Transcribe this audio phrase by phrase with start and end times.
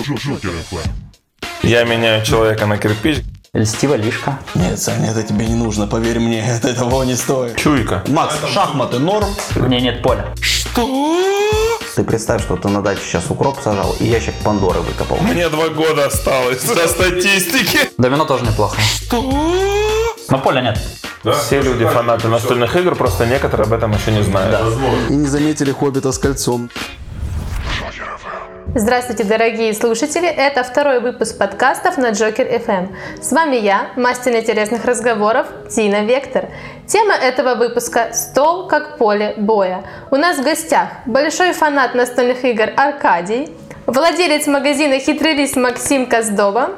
[0.00, 0.78] Джокер ФМ.
[1.62, 3.18] Я меняю человека на кирпич.
[3.52, 4.38] Льстива лишка.
[4.54, 7.56] Нет, Саня, это тебе не нужно, поверь мне, это этого не стоит.
[7.56, 8.02] Чуйка.
[8.08, 9.28] Макс, шахматы норм?
[9.50, 10.34] В ней нет поля.
[10.40, 11.20] Что?
[11.94, 15.18] Ты представь, что ты на даче сейчас укроп сажал и ящик Пандоры выкопал.
[15.18, 17.90] Мне два года осталось до статистики.
[17.98, 18.80] Домино тоже неплохо.
[18.80, 19.20] Что?
[20.30, 20.78] Но поля нет.
[21.44, 24.58] Все люди фанаты настольных игр, просто некоторые об этом еще не знают.
[25.10, 26.70] И не заметили Хоббита с кольцом.
[28.74, 30.26] Здравствуйте, дорогие слушатели!
[30.26, 32.88] Это второй выпуск подкастов на Джокер FM.
[33.20, 36.46] С вами я, мастер интересных разговоров Тина Вектор.
[36.86, 39.84] Тема этого выпуска– «Стол как поле боя».
[40.10, 43.54] У нас в гостях большой фанат настольных игр Аркадий,
[43.84, 46.70] владелец магазина «Хитрый лис» Максим Коздоба,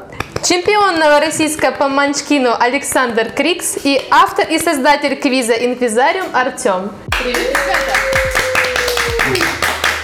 [0.43, 6.91] чемпион новороссийска по манчкину Александр Крикс и автор и создатель квиза «Инквизариум» Артем.
[7.23, 7.95] Привет, ребята!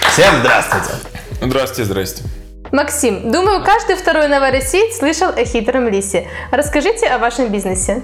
[0.09, 1.10] Всем здравствуйте.
[1.41, 2.23] Здрасте, здрасте.
[2.71, 6.27] Максим, думаю, каждый второй новороссиец слышал о хитром лисе.
[6.51, 8.03] Расскажите о вашем бизнесе.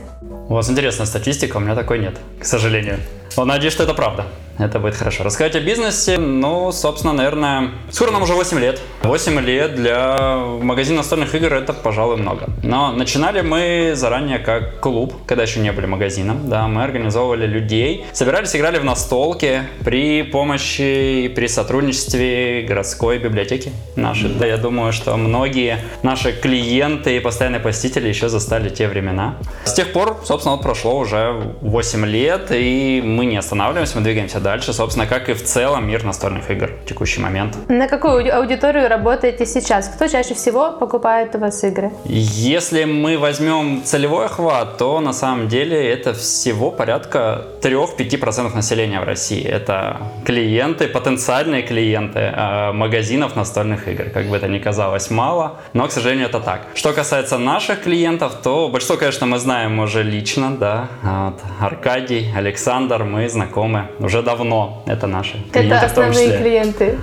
[0.49, 2.99] У вас интересная статистика, у меня такой нет, к сожалению.
[3.37, 4.25] Но надеюсь, что это правда.
[4.59, 5.23] Это будет хорошо.
[5.23, 8.81] Рассказать о бизнесе, ну, собственно, наверное, скоро нам уже 8 лет.
[9.03, 12.47] 8 лет для магазина настольных игр это, пожалуй, много.
[12.63, 16.49] Но начинали мы заранее как клуб, когда еще не были магазином.
[16.49, 24.29] Да, мы организовывали людей, собирались, играли в настолки при помощи при сотрудничестве городской библиотеки нашей.
[24.29, 29.35] Да, я думаю, что многие наши клиенты и постоянные посетители еще застали те времена.
[29.65, 34.39] С тех пор, собственно, вот прошло уже 8 лет, и мы не останавливаемся, мы двигаемся
[34.47, 37.51] дальше, собственно, как и в целом мир настольных игр в текущий момент.
[37.69, 39.89] На какую ауди- аудиторию работаете сейчас?
[39.89, 41.91] Кто чаще всего покупает у вас игры?
[42.05, 49.03] Если мы возьмем целевой охват, то на самом деле это всего порядка 3-5% населения в
[49.03, 49.43] России.
[49.43, 54.05] Это клиенты, потенциальные клиенты э, магазинов настольных игр.
[54.13, 56.59] Как бы это ни казалось мало, но, к сожалению, это так.
[56.75, 60.87] Что касается наших клиентов, то большинство, конечно, мы знаем уже лично, да.
[61.03, 64.36] Вот, Аркадий, Александр, мы знакомы уже давно.
[64.85, 66.97] Это наши клиенты Это в том основные клиенты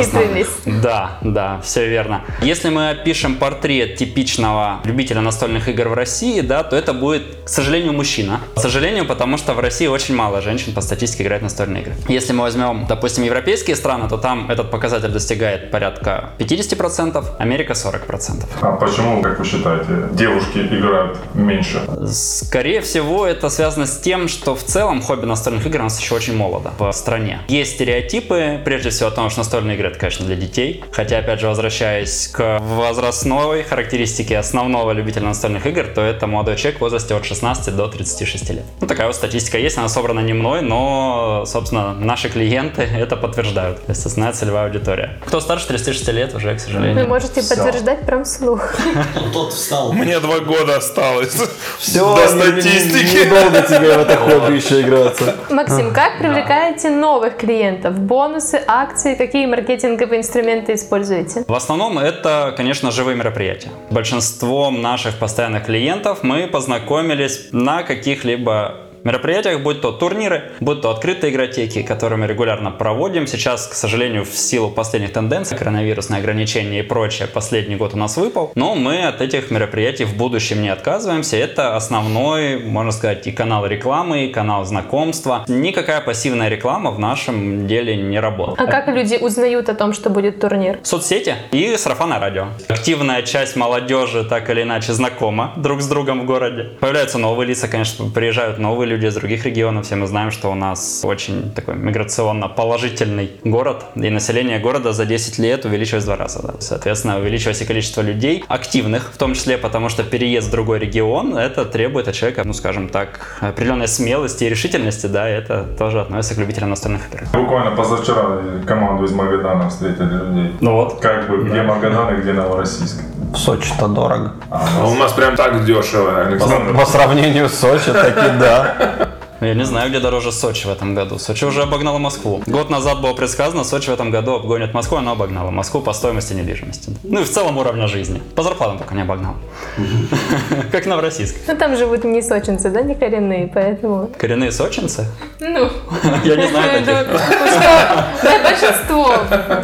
[0.00, 0.36] «Хитрый основных.
[0.36, 0.48] лис».
[0.82, 2.22] Да, да, все верно.
[2.42, 7.50] Если мы опишем портрет типичного любителя настольных игр в России, да, то это будет, к
[7.50, 8.42] сожалению, мужчина.
[8.56, 11.94] К сожалению, потому что в России очень мало женщин по статистике играет в настольные игры.
[12.06, 18.44] Если мы возьмем, допустим, европейские страны, то там этот показатель достигает порядка 50%, Америка 40%.
[18.60, 21.80] А почему, как вы считаете, девушки играют меньше?
[22.12, 26.16] Скорее всего, это связано с тем, что в целом хобби настольных игр у нас еще
[26.16, 27.40] очень молодо в стране.
[27.48, 30.84] Есть стереотипы, прежде всего о том, что настольные игры это, конечно, для детей.
[30.92, 36.76] Хотя, опять же, возвращаясь к возрастной характеристике основного любителя настольных игр, то это молодой человек
[36.76, 37.37] в возрасте от 16
[37.70, 38.64] до 36 лет.
[38.80, 43.84] Ну, такая вот статистика есть, она собрана не мной, но, собственно, наши клиенты это подтверждают.
[43.86, 45.18] То есть основная целевая аудитория.
[45.26, 47.08] Кто старше 36 лет, уже, к Вы сожалению.
[47.08, 48.74] можете подтверждать прям вслух.
[49.32, 49.92] Тот встал.
[49.92, 51.36] Мне два года осталось
[51.78, 53.26] Все, до статистики.
[53.26, 55.36] Недолго тебе в это хобби еще играться.
[55.50, 57.98] Максим, как привлекаете новых клиентов?
[57.98, 61.44] Бонусы, акции, какие маркетинговые инструменты используете?
[61.46, 63.70] В основном это, конечно, живые мероприятия.
[63.90, 71.32] Большинством наших постоянных клиентов мы познакомились на каких-либо мероприятиях, будь то турниры, будь то открытые
[71.32, 73.26] игротеки, которые мы регулярно проводим.
[73.26, 78.16] Сейчас, к сожалению, в силу последних тенденций, коронавирусные ограничения и прочее, последний год у нас
[78.16, 78.52] выпал.
[78.54, 81.36] Но мы от этих мероприятий в будущем не отказываемся.
[81.36, 85.44] Это основной, можно сказать, и канал рекламы, и канал знакомства.
[85.48, 88.60] Никакая пассивная реклама в нашем деле не работает.
[88.60, 90.78] А как люди узнают о том, что будет турнир?
[90.82, 92.48] Соцсети и сарафанное радио.
[92.68, 96.70] Активная часть молодежи так или иначе знакома друг с другом в городе.
[96.80, 99.86] Появляются новые лица, конечно, приезжают новые люди из других регионов.
[99.86, 103.84] Все мы знаем, что у нас очень такой миграционно положительный город.
[103.94, 106.42] И население города за 10 лет увеличилось в два раза.
[106.42, 106.54] да.
[106.60, 111.36] Соответственно, увеличилось и количество людей, активных в том числе, потому что переезд в другой регион,
[111.36, 116.00] это требует от человека, ну скажем так, определенной смелости и решительности, да, и это тоже
[116.00, 117.24] относится к любителям настольных игр.
[117.32, 120.56] Буквально позавчера команду из Магадана встретили людей.
[120.60, 123.02] Ну вот, Как бы, где Магадан и где Новороссийск.
[123.32, 124.32] В Сочи-то дорого.
[124.50, 126.76] А у нас прям так дешево, Александр.
[126.78, 129.08] По сравнению с Сочи, таки да.
[129.40, 131.18] Я не знаю, где дороже Сочи в этом году.
[131.18, 132.42] Сочи уже обогнала Москву.
[132.46, 136.32] Год назад было предсказано, Сочи в этом году обгонит Москву, она обогнала Москву по стоимости
[136.32, 136.90] недвижимости.
[137.04, 138.20] Ну и в целом уровня жизни.
[138.34, 139.36] По зарплатам пока не обогнала.
[140.72, 141.36] Как Новороссийск.
[141.46, 144.10] Ну, там живут не сочинцы, да, не коренные, поэтому...
[144.18, 145.06] Коренные сочинцы?
[145.38, 145.70] Ну,
[146.24, 148.42] Я не знаю ну, таких.
[148.42, 149.14] большинство.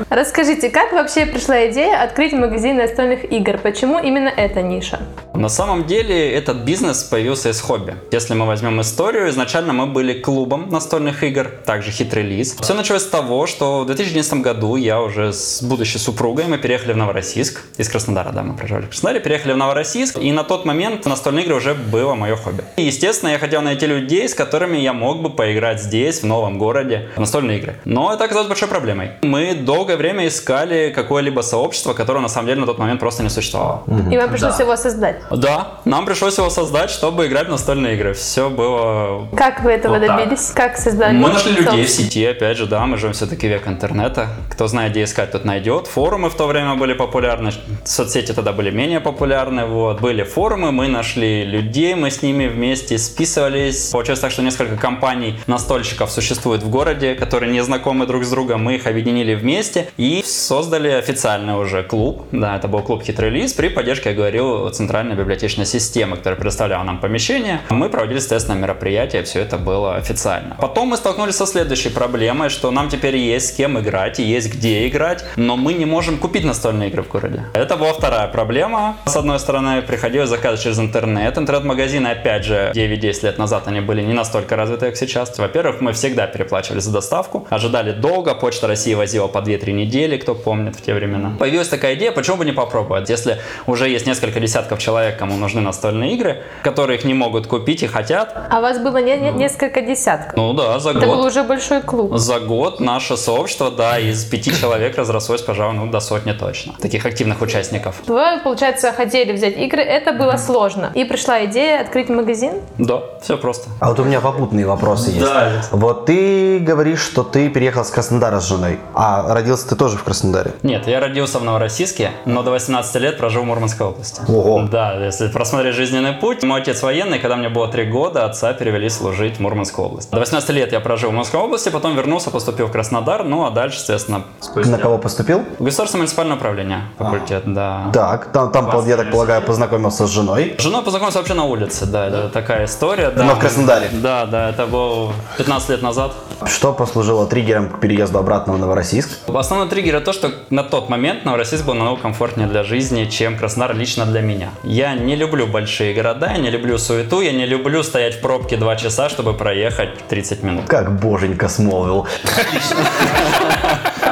[0.08, 3.58] Расскажите, как вообще пришла идея открыть магазин настольных игр?
[3.58, 5.00] Почему именно эта ниша?
[5.34, 7.96] На самом деле этот бизнес появился из хобби.
[8.12, 12.56] Если мы возьмем историю, изначально мы были клубом настольных игр, также хитрый лис.
[12.60, 16.92] Все началось с того, что в 2011 году я уже с будущей супругой, мы переехали
[16.92, 20.64] в Новороссийск, из Краснодара, да, мы проживали в Краснодаре, переехали в Новороссийск, и на тот
[20.64, 22.62] момент настольные игры уже было мое хобби.
[22.76, 26.58] И, естественно, я хотел найти людей, с которыми я мог бы поиграть здесь, в новом
[26.58, 27.74] городе, в настольные игры.
[27.84, 29.10] Но это оказалось большой проблемой.
[29.22, 33.30] Мы долгое время искали какое-либо сообщество, которое на самом деле на тот момент просто не
[33.30, 33.82] существовало.
[34.12, 35.23] И вам пришлось его создать.
[35.30, 38.14] Да, нам пришлось его создать, чтобы играть в настольные игры.
[38.14, 39.28] Все было...
[39.36, 40.18] Как вы этого Вот так.
[40.18, 40.50] добились?
[40.54, 41.16] Как создали?
[41.16, 44.28] Мы нашли людей в сети, опять же, да, мы живем все-таки век интернета.
[44.50, 45.86] Кто знает, где искать, тот найдет.
[45.86, 47.52] Форумы в то время были популярны,
[47.84, 49.66] соцсети тогда были менее популярны.
[49.66, 50.00] Вот.
[50.00, 53.90] Были форумы, мы нашли людей, мы с ними вместе списывались.
[53.90, 58.62] Получилось так, что несколько компаний настольщиков существует в городе, которые не знакомы друг с другом.
[58.62, 62.26] Мы их объединили вместе и создали официальный уже клуб.
[62.32, 66.84] Да, это был клуб «Хитрый лис» при поддержке, я говорил, центральной библиотечной системы, которая предоставляла
[66.84, 67.60] нам помещение.
[67.70, 70.56] Мы проводили, естественно, мероприятия, все это было официально.
[70.60, 74.52] Потом мы столкнулись со следующей проблемой, что нам теперь есть с кем играть и есть
[74.52, 77.44] где играть, но мы не можем купить настольные игры в городе.
[77.54, 78.96] Это была вторая проблема.
[79.06, 81.36] С одной стороны, приходилось заказывать через интернет.
[81.36, 85.36] Интернет-магазины, опять же, 9-10 лет назад они были не настолько развиты, как сейчас.
[85.38, 90.34] Во-первых, мы всегда переплачивали за доставку, ожидали долго, Почта России возила по 2-3 недели, кто
[90.34, 91.36] помнит в те времена.
[91.38, 95.60] Появилась такая идея, почему бы не попробовать, если уже есть несколько десятков человек, кому нужны
[95.60, 98.34] настольные игры, которые их не могут купить и хотят.
[98.50, 100.36] А у вас было не- не- несколько десятков.
[100.36, 101.26] Ну да, за Это был год.
[101.26, 102.16] уже большой клуб.
[102.16, 106.74] За год наше сообщество, да, из пяти человек разрослось, пожалуй, ну, до сотни точно.
[106.80, 107.96] Таких активных участников.
[108.06, 110.90] Вы, получается, хотели взять игры, это было сложно.
[110.94, 112.54] И пришла идея открыть магазин.
[112.78, 113.68] Да, все просто.
[113.80, 115.20] А вот у меня попутные вопросы есть.
[115.20, 115.50] Да.
[115.72, 120.04] Вот ты говоришь, что ты переехал с Краснодара с женой, а родился ты тоже в
[120.04, 120.52] Краснодаре.
[120.62, 124.20] Нет, я родился в Новороссийске, но до 18 лет прожил в Мурманской области.
[124.28, 124.68] Ого.
[124.70, 128.88] Да, если просмотреть жизненный путь, мой отец военный, когда мне было 3 года, отца перевели
[128.88, 130.10] служить в Мурманскую область.
[130.10, 133.50] До 18 лет я прожил в Мурманской области, потом вернулся, поступил в Краснодар, ну а
[133.50, 134.24] дальше, естественно,
[134.54, 135.44] На кого поступил?
[135.58, 137.90] в государственное муниципальное управление, факультет, да.
[137.92, 140.54] Так, там, там я так полагаю, познакомился с женой.
[140.58, 143.10] С женой познакомился вообще на улице, да, это такая история.
[143.10, 143.24] Да.
[143.24, 143.88] Но в Краснодаре.
[143.92, 146.12] Да, да, это было 15 лет назад.
[146.44, 149.10] Что послужило триггером к переезду обратно в Новороссийск?
[149.32, 153.38] Основной триггер это то, что на тот момент Новороссийск был намного комфортнее для жизни, чем
[153.38, 154.50] Краснодар лично для меня.
[154.62, 158.56] Я не люблю большие города, я не люблю суету, я не люблю стоять в пробке
[158.56, 160.64] 2 часа, чтобы проехать 30 минут.
[160.66, 162.06] Как боженька смолвил.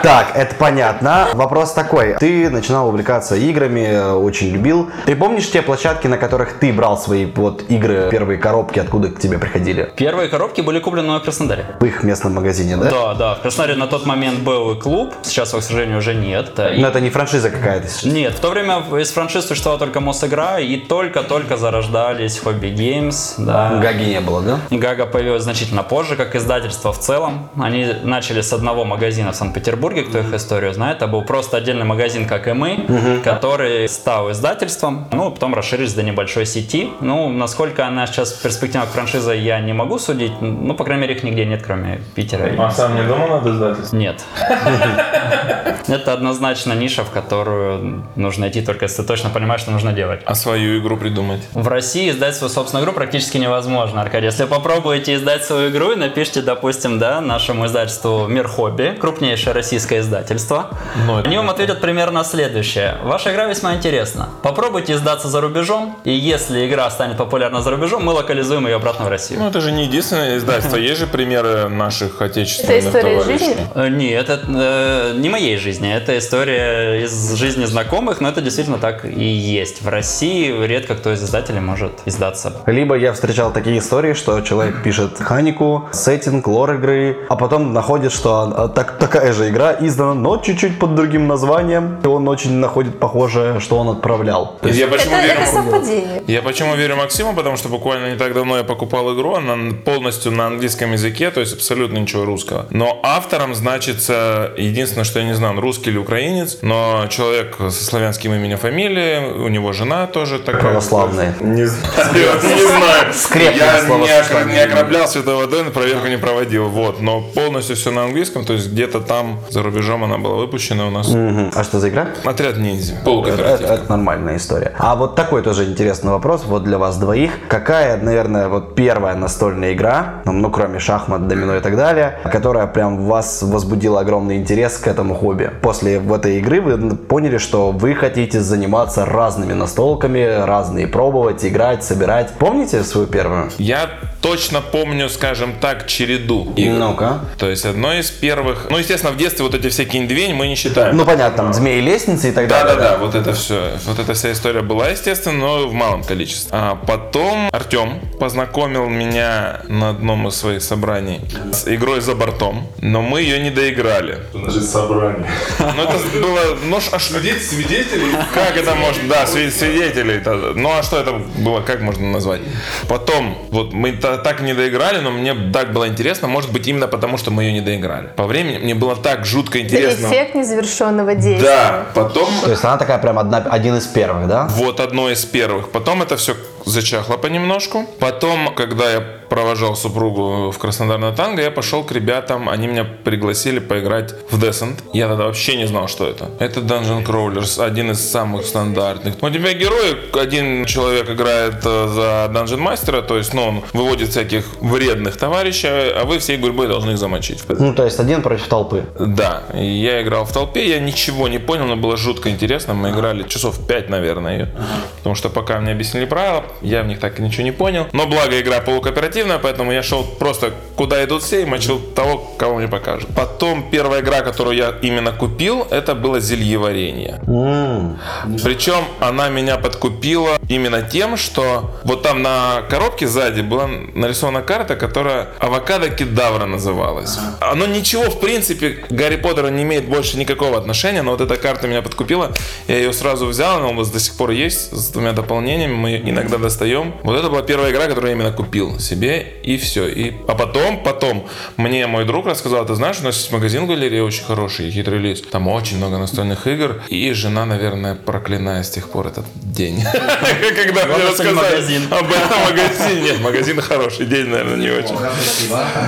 [0.03, 1.29] Так, это понятно.
[1.35, 2.15] Вопрос такой.
[2.19, 4.91] Ты начинал увлекаться играми, э, очень любил.
[5.07, 9.19] Ты помнишь те площадки, на которых ты брал свои вот игры, первые коробки, откуда к
[9.19, 9.93] тебе приходили?
[9.97, 11.67] Первые коробки были куплены в Краснодаре.
[11.81, 12.91] В их местном магазине, да?
[12.91, 16.59] Да, да, в Краснодаре на тот момент был клуб, сейчас к сожалению, уже нет.
[16.59, 17.87] И- Но это не франшиза какая-то.
[18.09, 23.79] Нет, в то время из франшиз существовала только Мосигра, и только-только зарождались Хобби Геймс, да.
[23.83, 24.59] Гаги не было, да?
[24.71, 27.49] Гага появилась значительно позже, как издательство в целом.
[27.61, 30.97] Они начали с одного магазина в Санкт-Петербурге, кто их историю знает.
[30.97, 35.09] Это был просто отдельный магазин, как и мы, который стал издательством.
[35.13, 36.91] Ну, потом расширились до небольшой сети.
[37.01, 40.33] Ну, насколько она сейчас перспективна как франшиза, я не могу судить.
[40.41, 42.51] Ну, по крайней мере, их нигде нет, кроме Питера.
[42.59, 43.99] А сам не думал над издательством?
[43.99, 44.25] Нет.
[45.89, 50.21] Это однозначно ниша, в которую нужно идти только если ты точно понимаешь, что нужно делать.
[50.25, 51.41] А свою игру придумать?
[51.53, 54.27] В России издать свою собственную игру практически невозможно, Аркадий.
[54.27, 59.82] Если попробуете издать свою игру и напишите, допустим, да, нашему издательству Мир Хобби, крупнейшее российское
[59.99, 60.71] издательство,
[61.07, 62.97] Ну, это они вам ответят примерно следующее.
[63.03, 64.29] Ваша игра весьма интересна.
[64.43, 69.05] Попробуйте издаться за рубежом, и если игра станет популярна за рубежом, мы локализуем ее обратно
[69.05, 69.41] в Россию.
[69.41, 70.77] Ну, это же не единственное издательство.
[70.77, 73.57] Есть же примеры наших отечественных Это история жизни?
[73.75, 78.79] Э, Нет, это э, не моей жизни, это история из жизни знакомых, но это действительно
[78.79, 79.83] так и есть.
[79.83, 82.53] В России редко кто из издателей может издаться.
[82.67, 88.13] Либо я встречал такие истории, что человек пишет механику, сеттинг, лор игры, а потом находит,
[88.13, 92.53] что а, так, такая же игра издана, но чуть-чуть под другим названием, и он очень
[92.53, 94.59] находит похожее, что он отправлял.
[94.61, 95.41] То есть Я почему Это, верю?
[95.41, 96.23] это совпадение.
[96.27, 100.33] Я почему верю Максиму, потому что буквально не так давно я покупал игру, она полностью
[100.33, 102.67] на английском языке, то есть абсолютно ничего русского.
[102.71, 107.71] Но автором значится, единственное, что я не знаю, он русский или украинец, но человек со
[107.85, 110.61] славянским именем фамилией, у него жена тоже такая.
[110.63, 111.35] православные.
[111.41, 111.93] Не знаю.
[112.15, 113.13] Не знаю.
[113.13, 116.69] Скрепное Я не, окроплял святой водой, проверку не проводил.
[116.69, 117.01] Вот.
[117.01, 120.87] Но полностью все на английском, то есть где-то там за за рубежом она была выпущена
[120.87, 121.09] у нас.
[121.09, 121.51] Мгм.
[121.55, 122.09] А что за игра?
[122.25, 122.95] Отряд ниндзя.
[122.95, 123.75] Это, Полукооперативка.
[123.75, 124.73] это нормальная история.
[124.79, 127.33] А вот такой тоже интересный вопрос вот для вас двоих.
[127.49, 132.67] Какая, наверное, вот первая настольная игра, ну, ну, кроме шахмат, домино и так далее, которая
[132.67, 135.51] прям вас возбудила огромный интерес к этому хобби?
[135.63, 141.85] После в этой игры вы поняли, что вы хотите заниматься разными настолками, разные пробовать, играть,
[141.85, 142.31] собирать.
[142.39, 143.51] Помните свою первую?
[143.59, 143.89] Я
[144.23, 146.79] точно помню, скажем так, череду игр.
[146.79, 147.21] Ну-ка.
[147.39, 148.69] То есть одно из первых...
[148.71, 150.97] Ну, естественно, в детстве вот эти все киндвень мы не считаем.
[150.97, 152.77] Ну, понятно, там змеи лестницы и так Да, далее.
[152.77, 153.73] да, да, вот это все.
[153.87, 156.51] Вот эта вся история была, естественно, но в малом количестве.
[156.53, 161.21] А потом Артем познакомил меня на одном из своих собраний
[161.53, 164.19] с игрой за бортом, но мы ее не доиграли.
[164.33, 165.27] Значит, собрание.
[165.59, 166.41] Ну, это было...
[166.65, 168.13] Ну, а что- Свидетелей?
[168.35, 170.15] Как это можно, да, сви- свидетелей.
[170.17, 172.41] это- Ну а что это было, как можно назвать?
[172.89, 176.67] Потом, вот мы та- так и не доиграли, но мне так было интересно, может быть,
[176.67, 178.09] именно потому, что мы ее не доиграли.
[178.17, 180.07] По времени мне было так жутко интересно.
[180.07, 181.49] эффект незавершенного действия.
[181.49, 184.47] Да, потом То есть она такая прям одна, один из первых, да?
[184.57, 185.71] вот одно из первых.
[185.71, 187.87] Потом это все зачахло понемножку.
[187.99, 189.01] Потом, когда я
[189.33, 194.43] провожал супругу в Краснодар на танго, я пошел к ребятам, они меня пригласили поиграть в
[194.43, 194.79] Descent.
[194.93, 196.31] Я тогда вообще не знал, что это.
[196.39, 199.15] Это Dungeon Crawlers, один из самых стандартных.
[199.23, 204.11] У тебя герой, один человек играет э, за Dungeon мастера, то есть, ну, он выводит
[204.11, 207.43] всяких вредных товарищей, а вы всей гурьбой должны их замочить.
[207.49, 208.85] Ну, то есть один против толпы.
[208.99, 212.75] Да, я играл в толпе, я ничего не понял, но было жутко интересно.
[212.75, 214.51] Мы играли часов 5, наверное,
[214.99, 217.87] потому что пока мне объяснили правила, я в них так и ничего не понял.
[217.93, 222.57] Но благо игра полукооперативная, поэтому я шел просто куда идут все и мочил того, кого
[222.57, 223.09] мне покажут.
[223.15, 227.21] Потом первая игра, которую я именно купил, это было зельеварение.
[227.27, 227.99] М.
[228.43, 234.77] Причем она меня подкупила именно тем, что вот там на коробке сзади была нарисована карта,
[234.77, 237.19] которая авокадо кедавра называлась.
[237.41, 241.37] Оно ничего, в принципе, к Гарри Поттеру не имеет больше никакого отношения, но вот эта
[241.37, 242.33] карта меня подкупила.
[242.69, 245.97] Я ее сразу взял, она у нас до сих пор есть, с двумя дополнениями, мы
[245.97, 246.95] иногда достаем.
[247.03, 249.89] Вот это была первая игра, которую я именно купил себе, и все.
[249.89, 250.15] И...
[250.29, 254.03] А потом, потом, мне мой друг рассказал, ты знаешь, у нас есть магазин в галерее
[254.03, 255.23] очень хороший, хитрый лис.
[255.23, 259.83] Там очень много настольных игр, и жена, наверное, проклиная с тех пор этот день.
[259.93, 263.03] Когда мне рассказали об этом магазине.
[263.03, 264.97] Нет, магазин хороший, день, наверное, не очень.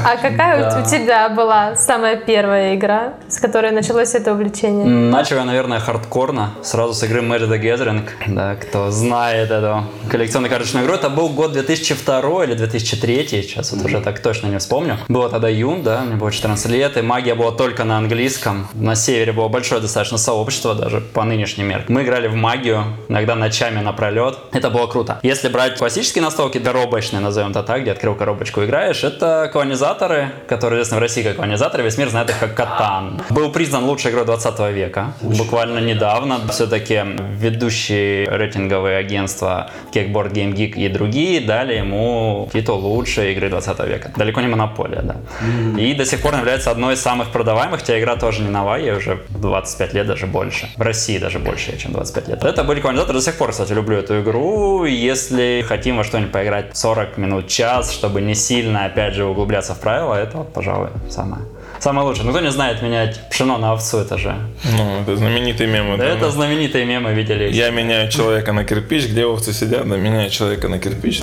[0.04, 4.86] А какая у тебя была самая первая игра, с которой началось это увлечение?
[4.86, 8.08] Начал я, наверное, хардкорно, сразу с игры Magic the Gathering.
[8.26, 9.84] Да, кто знает эту
[10.48, 14.58] коллекционную карточную игру, это был год 2002 или 2003, сейчас вот уже так точно не
[14.58, 14.98] вспомню.
[15.08, 18.68] Было тогда июнь, да, мне было 14 лет, и магия была только на английском.
[18.74, 21.94] На севере было большое достаточно сообщество, даже по нынешним меркам.
[21.94, 24.38] Мы играли в магию, иногда ночами напролет.
[24.52, 25.18] Это было круто.
[25.22, 30.78] Если брать классические настолки, коробочные, назовем это так, где открыл коробочку играешь, это колонизаторы, которые
[30.78, 33.22] известны в России как колонизаторы, весь мир знает их как Катан.
[33.30, 35.14] Был признан лучшей игрой 20 века.
[35.20, 37.00] Буквально недавно все-таки
[37.38, 44.12] ведущие рейтинговые агентства Kickboard Game Geek и другие дали ему титул лучшей игры 20 века.
[44.16, 45.16] Далеко не монополия, да.
[45.80, 48.92] И до сих пор является одной из самых продаваемых, хотя игра тоже не новая, ей
[48.92, 50.68] уже 25 лет, даже больше.
[50.76, 52.44] В России даже больше, чем 25 лет.
[52.44, 54.84] Это были колонизаторы, до сих пор, кстати, люблю эту игру.
[54.84, 59.80] Если хотим во что-нибудь поиграть 40 минут, час, чтобы не сильно, опять же, углубляться в
[59.80, 61.42] правила, это, вот, пожалуй, самое.
[61.80, 62.24] Самое лучшее.
[62.24, 64.34] Ну, кто не знает менять пшено на овцу, это же...
[64.76, 65.96] Ну, это знаменитый мем.
[65.98, 67.52] Да это, это знаменитые мемы видели.
[67.52, 71.22] Я меняю человека на кирпич, где овцы сидят, да, меняю человека на кирпич.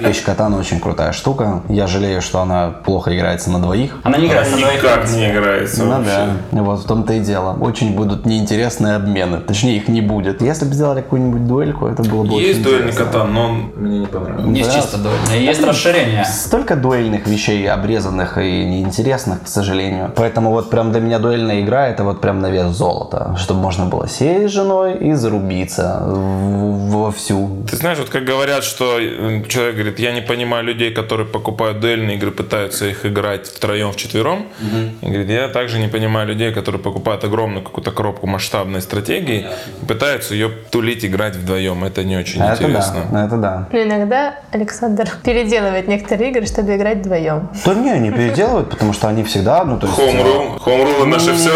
[0.00, 1.62] Вещь катана очень крутая штука.
[1.68, 3.98] Я жалею, что она плохо играется на двоих.
[4.02, 4.82] Она не играет на двоих.
[4.82, 7.56] Никак не играется Ну да, вот в том-то и дело.
[7.60, 9.40] Очень будут неинтересные обмены.
[9.40, 10.42] Точнее, их не будет.
[10.42, 13.04] Если бы сделали какую-нибудь дуэльку, это было бы Есть очень дуэльный интересно.
[13.06, 14.50] катан, но он мне не понравился.
[14.50, 14.80] Есть Да.
[14.80, 15.44] чисто дуэльные.
[15.44, 16.24] Есть расширение.
[16.24, 20.12] Столько дуэльных вещей обрезанных и неинтересных, к сожалению.
[20.16, 23.36] Поэтому вот прям для меня дуэльная игра это вот прям на вес золота.
[23.38, 27.64] Чтобы можно было сесть с женой и зарубиться вовсю.
[27.70, 31.80] Ты знаешь, вот как говорят, что э, человек говорит, я не понимаю людей, которые покупают
[31.80, 34.46] дуэльные игры, пытаются их играть втроем, вчетвером.
[35.02, 39.46] И говорит, я также не понимаю людей, которые покупают огромную какую-то коробку масштабной стратегии
[39.82, 41.84] и пытаются ее тулить, играть вдвоем.
[41.84, 43.04] Это не очень это интересно.
[43.10, 43.68] да, это да.
[43.72, 47.48] Но иногда Александр переделывает некоторые игры, чтобы играть вдвоем.
[47.64, 49.98] То не, не переделывают, потому что они всегда, ну то есть...
[49.98, 51.50] Home rule, home rule наше все.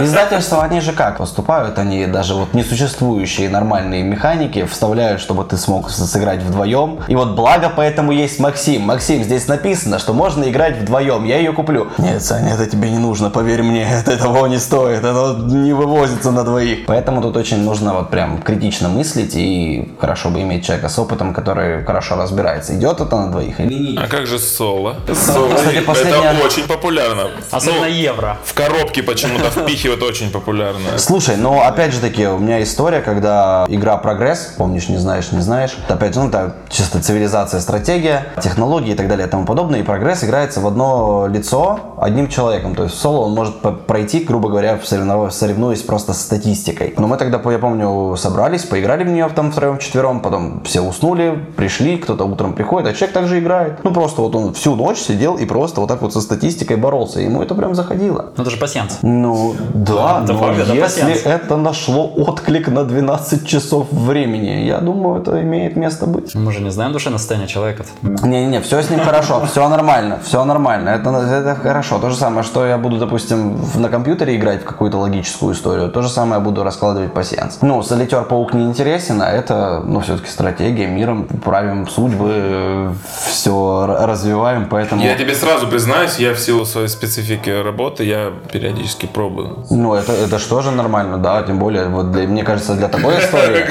[0.00, 1.78] Издательства, они же как поступают?
[1.78, 7.00] Они даже вот несуществующие нормальные механики вставляют, чтобы ты смог сыграть вдвоем.
[7.08, 8.82] И вот благо поэтому есть Максим.
[8.82, 11.24] Максим, здесь написано, что можно играть вдвоем.
[11.24, 11.88] Я ее куплю.
[11.98, 13.86] Нет, Саня, это тебе не нужно, поверь мне.
[14.06, 14.98] Это того не стоит.
[14.98, 16.86] Это не вывозится на двоих.
[16.86, 21.32] Поэтому тут очень нужно вот прям критично мыслить и хорошо бы иметь человека с опытом,
[21.34, 22.74] который хорошо разбирается.
[22.74, 24.04] Идет это на двоих или нет.
[24.04, 24.96] А как же соло?
[25.14, 25.54] Соло.
[25.54, 26.32] Кстати, последняя...
[26.32, 27.30] Это очень популярно.
[27.50, 28.38] Особенно Ну, евро.
[28.44, 30.98] в коробке почему-то впихивают очень популярно.
[30.98, 35.40] Слушай, ну опять же таки, у меня история, когда игра прогресс, помнишь, не знаешь, не
[35.40, 35.76] знаешь.
[35.88, 39.80] Опять же, ну, это чисто цивилизация, стратегия, технологии и так далее и тому подобное.
[39.80, 42.74] И прогресс играется в одно лицо одним человеком.
[42.74, 43.54] То есть в соло он может
[43.86, 46.94] пройти, грубо говоря, в соревнов- соревнуясь просто с статистикой.
[46.98, 51.38] Но мы тогда, я помню, собрались, поиграли в нее там втроем, четвером, потом все уснули,
[51.56, 53.84] пришли, кто-то утром приходит, а человек также играет.
[53.84, 57.20] Ну просто вот он всю ночь сидел и просто вот так вот со статистикой боролся.
[57.20, 58.32] Ему это прям заходило.
[58.36, 58.98] Ну, это же пассианс.
[59.02, 61.20] Ну, да, Это но это если пассианс.
[61.24, 66.34] это нашло отклик на 12 часов времени, я думаю, это имеет место быть.
[66.34, 67.84] Мы же не знаем душевное состояние человека.
[68.02, 71.98] Не-не-не, все с ним хорошо, все нормально, все нормально, это, это хорошо.
[71.98, 76.02] То же самое, что я буду, допустим, на компьютере играть в какую-то логическую историю, то
[76.02, 77.58] же самое я буду раскладывать пассианс.
[77.62, 82.92] Ну, солитер паук не интересен, а это, ну, все-таки стратегия, миром правим судьбы,
[83.26, 85.02] все развиваем, поэтому...
[85.02, 89.64] Я тебе сразу признаюсь, я в силу своей специфики работы, я периодически пробую.
[89.70, 93.14] Ну, это, это же тоже нормально, да, тем более, вот для, мне кажется, для такой
[93.20, 93.66] истории...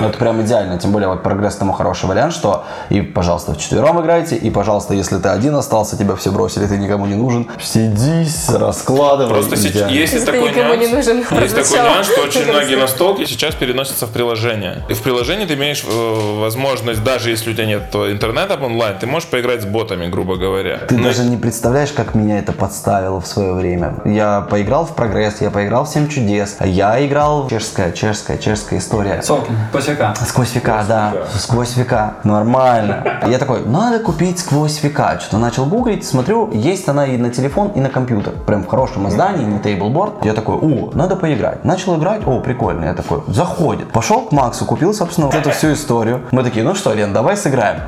[0.00, 0.78] Ну, это прям идеально.
[0.78, 4.94] Тем более, вот прогресс тому хороший вариант, что и, пожалуйста, в четвером играйте, и, пожалуйста,
[4.94, 9.32] если ты один остался, тебя все бросили, ты никому не нужен, сидись, раскладывай.
[9.32, 13.54] Просто Если такой никому не нюанс, нужен, есть такой нюанс, что очень многие настолки сейчас
[13.54, 14.84] переносятся в приложение.
[14.88, 18.96] И в приложении ты имеешь э, возможность, даже если у тебя нет э, интернета онлайн,
[18.98, 20.78] ты можешь поиграть с ботами, грубо говоря.
[20.88, 23.94] Ты Ну, даже не представляешь, как меня это подставило в свое время.
[24.04, 28.80] Я поиграл в прогресс, я поиграл в 7 чудес, я играл в чешская, чешская, чешская
[28.80, 29.22] история.
[29.22, 30.14] Солкин, посека.
[30.26, 31.12] Сквозь века, да.
[31.38, 32.14] Сквозь века.
[32.24, 33.20] Нормально.
[33.28, 35.20] Я такой, надо купить сквозь века.
[35.20, 38.32] Что-то начал гуглить, смотрю, есть она и на телефон, и на компьютер.
[38.44, 40.24] Прям в хорошем издании, не тейблборд.
[40.24, 41.64] Я такой, о, надо поиграть.
[41.64, 42.86] Начал играть, о, прикольно.
[42.86, 43.92] Я такой, заходит.
[43.92, 46.22] Пошел к Максу, купил, собственно, вот эту всю историю.
[46.32, 47.82] Мы такие, ну что, Лен, давай сыграем.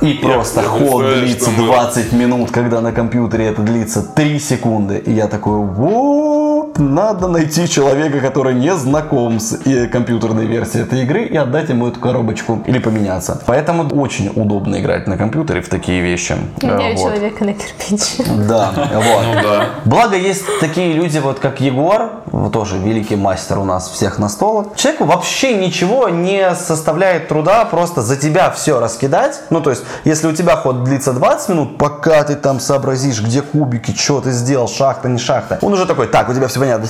[0.00, 4.02] И просто я ход представляю, длится что мы- 20 минут, когда на компьютере это длится
[4.02, 4.98] 3 секунды.
[4.98, 6.37] И я такой, вот,
[6.78, 11.88] надо найти человека, который не знаком с э, компьютерной версией этой игры и отдать ему
[11.88, 13.40] эту коробочку или поменяться.
[13.46, 16.36] Поэтому очень удобно играть на компьютере в такие вещи.
[16.62, 17.02] Меняю Э, вот.
[17.12, 18.26] человека на кирпич.
[18.48, 19.24] Да, вот.
[19.26, 19.66] Ну да.
[19.84, 24.76] Благо есть такие люди, вот как Егор, вот тоже великий мастер у нас всех настолок.
[24.76, 29.40] Человеку вообще ничего не составляет труда просто за тебя все раскидать.
[29.50, 33.42] Ну, то есть, если у тебя ход длится 20 минут, пока ты там сообразишь, где
[33.42, 35.58] кубики, что ты сделал, шахта, не шахта.
[35.62, 36.88] Он уже такой, так, у тебя все понятно.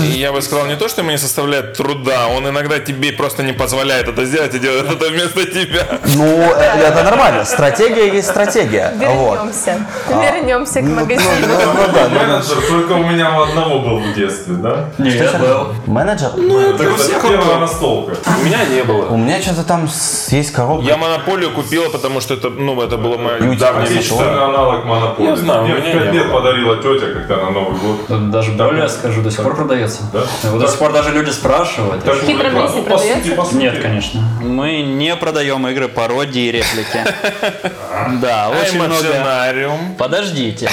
[0.02, 3.52] Я бы сказал не то, что ему не составляет труда, он иногда тебе просто не
[3.52, 5.86] позволяет это сделать и делает это вместо тебя.
[6.16, 7.44] Ну, э, это нормально.
[7.44, 8.92] Стратегия есть стратегия.
[8.98, 9.86] Вернемся.
[10.08, 11.30] Вернемся к Ну, магазину.
[11.40, 11.54] ну,
[11.86, 14.90] ну, да, ну, Менеджер только у меня у одного был в детстве, да?
[14.98, 15.74] Нет, был.
[15.86, 16.30] Менеджер?
[16.36, 16.84] Это
[17.22, 18.16] первая настолка.
[18.40, 19.06] У меня не было.
[19.06, 19.88] У меня что-то там
[20.28, 20.86] есть коробка.
[20.86, 24.00] Я монополию купила, потому что это, ну, это было мое у давнее
[24.44, 25.28] аналог монополии.
[25.28, 26.40] Я знаю, Мне у в меня 5 не лет было.
[26.40, 28.30] подарила тетя, когда на Новый год.
[28.30, 30.02] Даже более скажу, до сих пор продается.
[30.12, 30.24] Да?
[30.50, 32.04] До сих пор даже люди спрашивают.
[32.04, 33.32] Так, продается?
[33.34, 33.56] по сути.
[33.56, 34.20] Нет, конечно.
[34.40, 37.04] Мы не продаем игры пародии и реплики.
[38.22, 39.94] Да, очень много.
[39.98, 40.70] Подождите.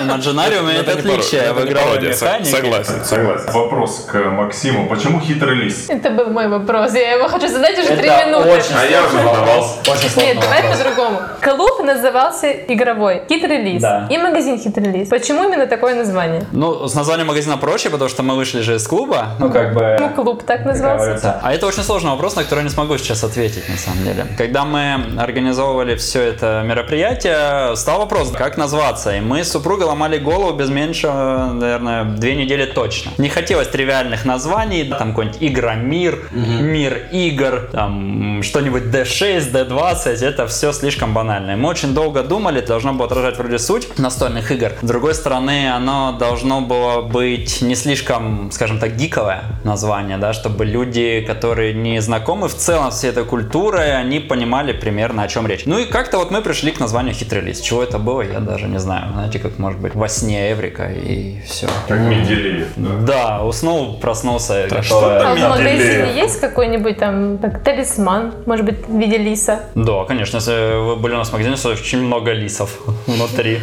[0.00, 2.50] Имаджинариум Это отличие в игровой механике.
[2.50, 3.52] Согласен, согласен.
[3.52, 4.88] Вопрос к Максиму.
[4.88, 5.90] Почему хитрый лис?
[5.90, 6.94] Это был мой вопрос.
[6.94, 8.62] Я его хочу задать уже три минуты.
[8.74, 9.60] А я уже сложный задавал.
[9.60, 9.78] вопрос.
[9.88, 11.20] Очень сложный Нет, давай по-другому.
[11.40, 13.82] Клуб назывался игровой «Хитрый лис».
[14.10, 15.08] И магазин «Хитрый лис».
[15.08, 16.44] Почему именно такое название?
[16.52, 19.36] Ну, с названием магазина проще, потому что мы вышли же из клуба.
[19.38, 19.96] Ну, как бы...
[20.00, 21.04] Ну, клуб так назывался.
[21.04, 21.40] говорится.
[21.42, 24.26] А это очень сложный вопрос, на который я не смогу сейчас ответить, на самом деле.
[24.36, 29.16] Когда мы организовывали все это мероприятие, стал вопрос, как назваться.
[29.16, 33.12] И мы с супругой ломали голову без меньше, наверное, две недели точно.
[33.18, 40.72] Не хотелось тривиальных названий, там какой-нибудь Игромир, Мир игр, там что-нибудь D6, D20, это все
[40.72, 41.52] слишком банально.
[41.52, 44.72] И мы очень долго думали, должно было отражать вроде суть настольных игр.
[44.80, 50.64] С другой стороны, оно должно было быть не слишком, скажем так, гиковое название, да, чтобы
[50.64, 55.66] люди, которые не знакомы в целом с этой культурой, они понимали примерно о чем речь.
[55.66, 57.62] Ну и как-то вот мы пришли к названию хитрый лист.
[57.64, 59.12] Чего это было, я даже не знаю.
[59.12, 61.66] Знаете, как может быть во сне Эврика и все.
[61.88, 62.68] Как Менделеев.
[62.76, 62.88] да.
[63.12, 64.66] Да, уснул, проснулся.
[64.68, 68.98] Так готовая- что там А в магазине есть какой-нибудь там так, талисман, может быть, в
[68.98, 69.60] виде лиса?
[69.74, 72.70] Да, конечно, если вы были у нас в магазине, то очень много лисов
[73.06, 73.58] внутри.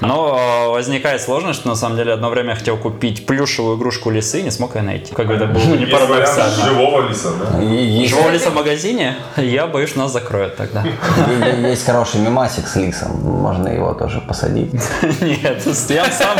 [0.00, 4.10] Но э, возникает сложность, что на самом деле одно время я хотел купить плюшевую игрушку
[4.10, 5.14] лисы не смог ее найти.
[5.14, 6.64] Как бы это было не парадоксально.
[6.66, 7.60] живого лиса, да?
[8.06, 10.84] Живого лиса в магазине, я боюсь, нас закроют тогда.
[11.70, 13.12] есть хороший мемасик с лисом.
[13.22, 14.72] Можно его тоже посадить.
[15.20, 16.38] Нет, я сам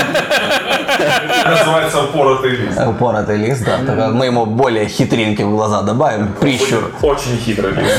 [1.44, 2.80] Называется упоротый лист.
[2.86, 3.78] Упоротый лист, да.
[3.86, 6.32] Только мы ему более хитринки в глаза добавим.
[6.40, 6.90] Прищур.
[7.02, 7.98] Очень хитрый лист.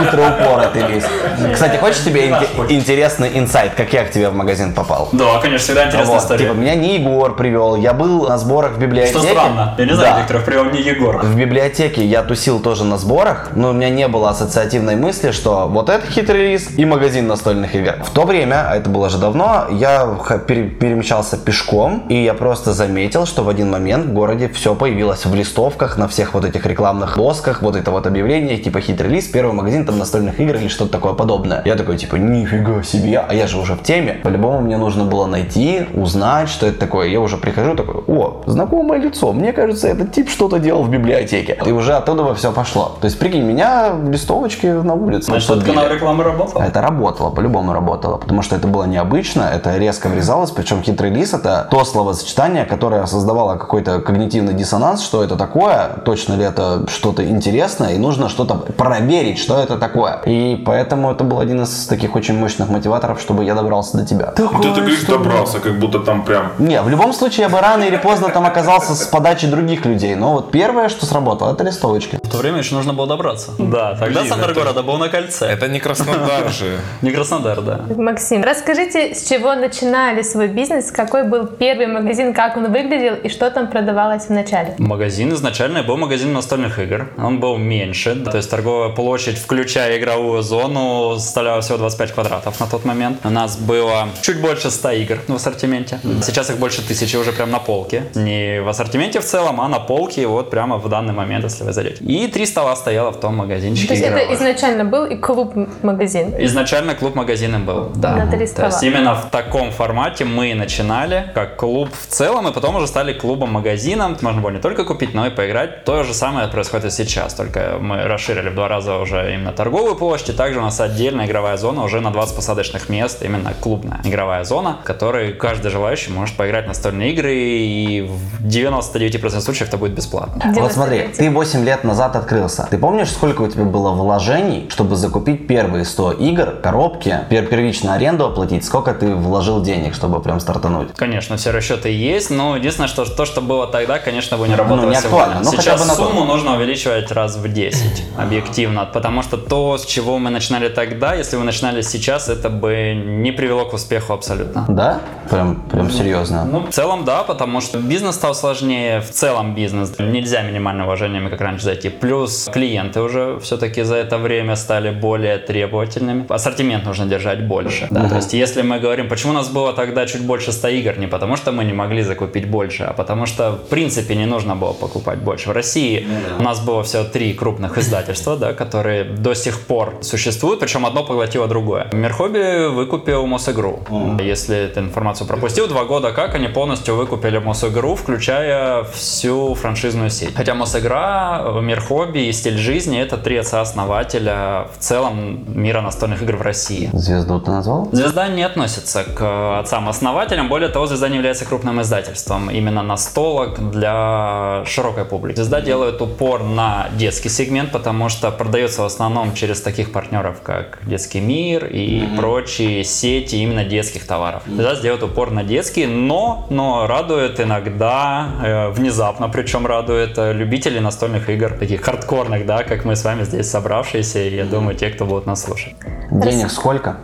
[0.00, 1.08] Хитро упоротый лист.
[1.52, 5.08] Кстати, хочешь тебе инте- интересный инсайт, как я к тебе в магазин попал?
[5.12, 6.44] Да, конечно, всегда интересная история.
[6.46, 9.18] Типа, меня не Егор привел, я был на сборах в библиотеке.
[9.18, 9.74] Что странно.
[9.78, 10.18] Я не знаю.
[10.20, 11.18] Викторов привел не Егор.
[11.22, 15.66] В библиотеке я тусил тоже на сборах, но у меня не было ассоциативной мысли, что
[15.68, 17.94] вот это хитрый лис и магазин настольных игр.
[18.04, 20.06] В то время, а это было же давно, я
[20.46, 25.34] перемещался пешком, и я просто заметил, что в один момент в городе все появилось в
[25.34, 29.52] листовках, на всех вот этих рекламных досках, вот это вот объявление, типа хитрый лис, первый
[29.52, 31.62] магазин там настольных игр или что-то такое подобное.
[31.64, 34.20] Я такой, типа, нифига себе, а я же уже в теме.
[34.22, 37.08] По-любому мне нужно было найти, узнать, что это такое.
[37.08, 41.58] Я уже прихожу такой, о, знакомое лицо, мне кажется, этот тип что-то делал в библиотеке.
[41.66, 42.96] И уже оттуда все пошло.
[43.00, 46.62] То есть, прикинь, меня листовочки на улице Значит, этот канал рекламы работал?
[46.62, 51.34] Это работало, по-любому работало, потому что это было необычно, это резко врезалось, причем хитрый лис
[51.34, 57.26] это то словосочетание, которое создавало какой-то когнитивный диссонанс, что это такое, точно ли это что-то
[57.28, 60.20] интересное, и нужно что-то проверить, что это такое.
[60.26, 64.32] И поэтому это был один из таких очень мощных мотиваторов, чтобы я добрался до тебя.
[64.36, 66.52] Да ты говоришь, добрался, как будто там прям...
[66.60, 70.14] Не, в любом случае я бы рано или поздно там оказался с подачи других людей,
[70.14, 72.20] но вот первое, что сработало, это листовочки.
[72.22, 73.50] В то время еще нужно было добраться.
[73.58, 75.46] Да, тогда Блин, центр это- города был на кольце.
[75.46, 76.78] Это не Краснодар же.
[77.02, 77.80] Не Краснодар, да.
[77.96, 83.28] Максим, расскажите, с чего начинали свой бизнес, какой был первый магазин, как он выглядел и
[83.28, 84.74] что там продавалось в начале?
[84.78, 87.10] Магазин изначально был магазин настольных игр.
[87.18, 92.66] Он был меньше, то есть торговая площадь, включая игровую зону, составляла всего 25 квадратов на
[92.66, 93.18] тот момент.
[93.24, 96.00] У нас было чуть больше 100 игр в ассортименте.
[96.22, 98.04] Сейчас их больше тысячи уже прям на полке.
[98.14, 101.72] Не в ассортименте в целом, а на полке вот прямо в данный момент, если вы
[101.72, 102.04] зайдете.
[102.04, 104.36] И три стола стояло в том магазинчике То есть это игровых.
[104.40, 106.34] изначально был и клуб-магазин.
[106.38, 108.16] Изначально клуб магазином был, да.
[108.16, 108.70] На три То есть стола.
[108.82, 114.16] именно в таком формате мы начинали, как клуб в целом, и потом уже стали клубом-магазином.
[114.20, 115.84] Можно было не только купить, но и поиграть.
[115.84, 119.94] То же самое происходит и сейчас, только мы расширили в два раза уже именно торговую
[119.96, 124.00] площадь, и также у нас отдельная игровая зона уже на 20 посадочных мест, именно клубная
[124.04, 129.68] игровая зона, в которой каждый желающий может поиграть в настольные игры, и в 99% случаев
[129.68, 130.42] это будет бесплатно.
[130.54, 131.18] Вот смотри, 99.
[131.18, 132.66] ты 8 лет назад открылся.
[132.70, 137.94] Ты помнишь, сколько у тебя было вложений, чтобы закупить первые 100 игр, коробки, пер первичную
[137.94, 138.64] аренду оплатить?
[138.64, 140.94] Сколько ты вложил денег, чтобы прям стартануть?
[140.96, 144.86] Конечно, все расчеты есть, но единственное, что то, что было тогда, конечно, бы не работало
[144.86, 145.40] Ну, не сегодня.
[145.42, 150.18] но Сейчас бы сумму нужно увеличивать раз в 10, объективно, потому что то, с чего
[150.18, 154.64] мы начинали тогда, если вы начинали сейчас, это бы не привело к успеху абсолютно.
[154.68, 155.00] Да?
[155.30, 156.44] Прям, прям серьезно.
[156.44, 159.92] Ну, в целом, да, потому что бизнес стал сложнее, в целом бизнес.
[159.98, 161.88] Нельзя минимальными вложениями, как раньше, зайти.
[161.88, 166.24] Плюс клиенты уже все-таки за это время стали более требовательными.
[166.28, 167.88] Ассортимент нужно держать больше.
[167.90, 168.08] Да?
[168.08, 171.06] То есть, если мы говорим, почему у нас было тогда чуть больше 100 игр, не
[171.06, 174.72] потому что мы не могли закупить больше, а потому что, в принципе, не нужно было
[174.72, 175.50] покупать больше.
[175.50, 176.06] В России
[176.38, 181.04] у нас было всего три крупных издательства, да, которые до сих пор существуют, причем одно
[181.04, 181.88] поглотило другое.
[181.92, 183.80] Мирхоби выкупил Мосигру.
[184.20, 190.34] Если эту информацию пропустил, два года как они полностью выкупили Мосигру, включая всю франшизную сеть.
[190.34, 196.42] Хотя Мосигра, Мирхоби и Стиль жизни это три отца-основателя в целом мира настольных игр в
[196.42, 196.90] России.
[196.92, 197.88] Звезду ты назвал?
[197.92, 204.62] Звезда не относится к отцам-основателям, более того, Звезда не является крупным издательством именно настолок для
[204.66, 205.36] широкой публики.
[205.36, 210.78] Звезда делает упор на детский сегмент, потому что продается в основном через таких партнеров, как
[210.82, 214.42] Детский мир и прочие сети именно детских товаров.
[214.46, 220.80] Звезда сделает упор на детские, но, но радует иногда, э, внезапно причем радует э, любителей
[220.80, 224.90] настольных игр, таких хардкорных, да, как мы с вами здесь собравшиеся, и я думаю, те,
[224.90, 225.74] кто будут нас слушать.
[226.10, 226.98] Денег сколько?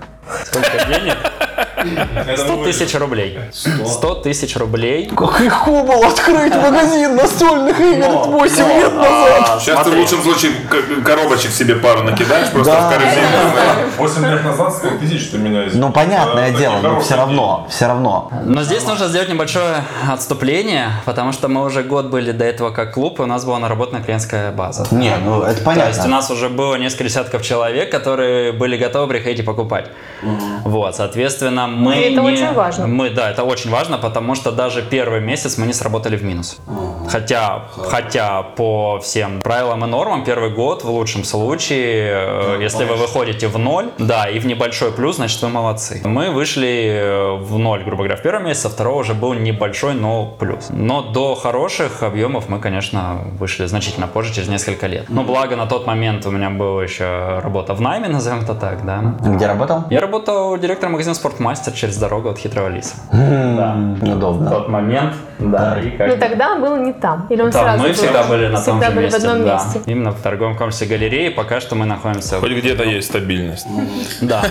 [0.45, 1.17] Сколько денег?
[2.37, 3.39] 100 тысяч рублей.
[3.53, 5.11] 100 тысяч рублей.
[5.17, 9.61] Как легко было открыть магазин настольных игр 8 лет назад!
[9.61, 10.53] Сейчас ты в лучшем случае
[11.05, 13.27] коробочек себе пару накидаешь просто в корзину.
[13.99, 17.87] 8 лет назад 100 тысяч ты меня Ну, понятное э, дело, но все равно, все
[17.87, 18.31] равно.
[18.45, 22.95] Но здесь нужно сделать небольшое отступление, потому что мы уже год были до этого как
[22.95, 24.87] клуб, и у нас была наработана клиентская база.
[24.91, 26.07] Не, ну это То есть у понятно.
[26.07, 29.87] нас уже было несколько десятков человек, которые были готовы приходить и покупать.
[30.65, 32.87] Вот, соответственно, мы И это не- очень важно.
[32.87, 36.59] Мы, да, это очень важно, потому что даже первый месяц мы не сработали в минус.
[37.09, 42.97] Хотя, хотя по всем правилам и нормам первый год в лучшем случае, э, если вы
[42.97, 46.01] выходите в ноль, да, и в небольшой плюс, значит вы молодцы.
[46.05, 49.95] Мы вышли э, в ноль, грубо говоря, в первом месяце, а второго уже был небольшой,
[49.95, 50.69] но плюс.
[50.71, 55.05] Но до хороших объемов мы, конечно, вышли значительно позже, через несколько лет.
[55.09, 58.85] Но благо на тот момент у меня была еще работа в найме, назовем это так,
[58.85, 59.15] да.
[59.21, 59.85] Где работал?
[59.91, 62.95] Я работал директором магазина «Спортмастер» через дорогу от Хитрого Лиса.
[63.13, 63.75] Да.
[64.01, 64.51] В Удобно.
[64.51, 65.81] тот момент, да.
[65.81, 67.27] И как Но бы- тогда он был не там.
[67.31, 67.95] Или он да, сразу мы был?
[67.95, 69.21] всегда были на том Всегда же были месте.
[69.21, 69.55] в одном да.
[69.55, 69.81] месте.
[69.87, 71.29] Именно в торговом комплексе галереи.
[71.31, 72.41] Пока что мы находимся...
[72.41, 73.67] Хоть где-то есть стабильность.
[74.21, 74.43] Да.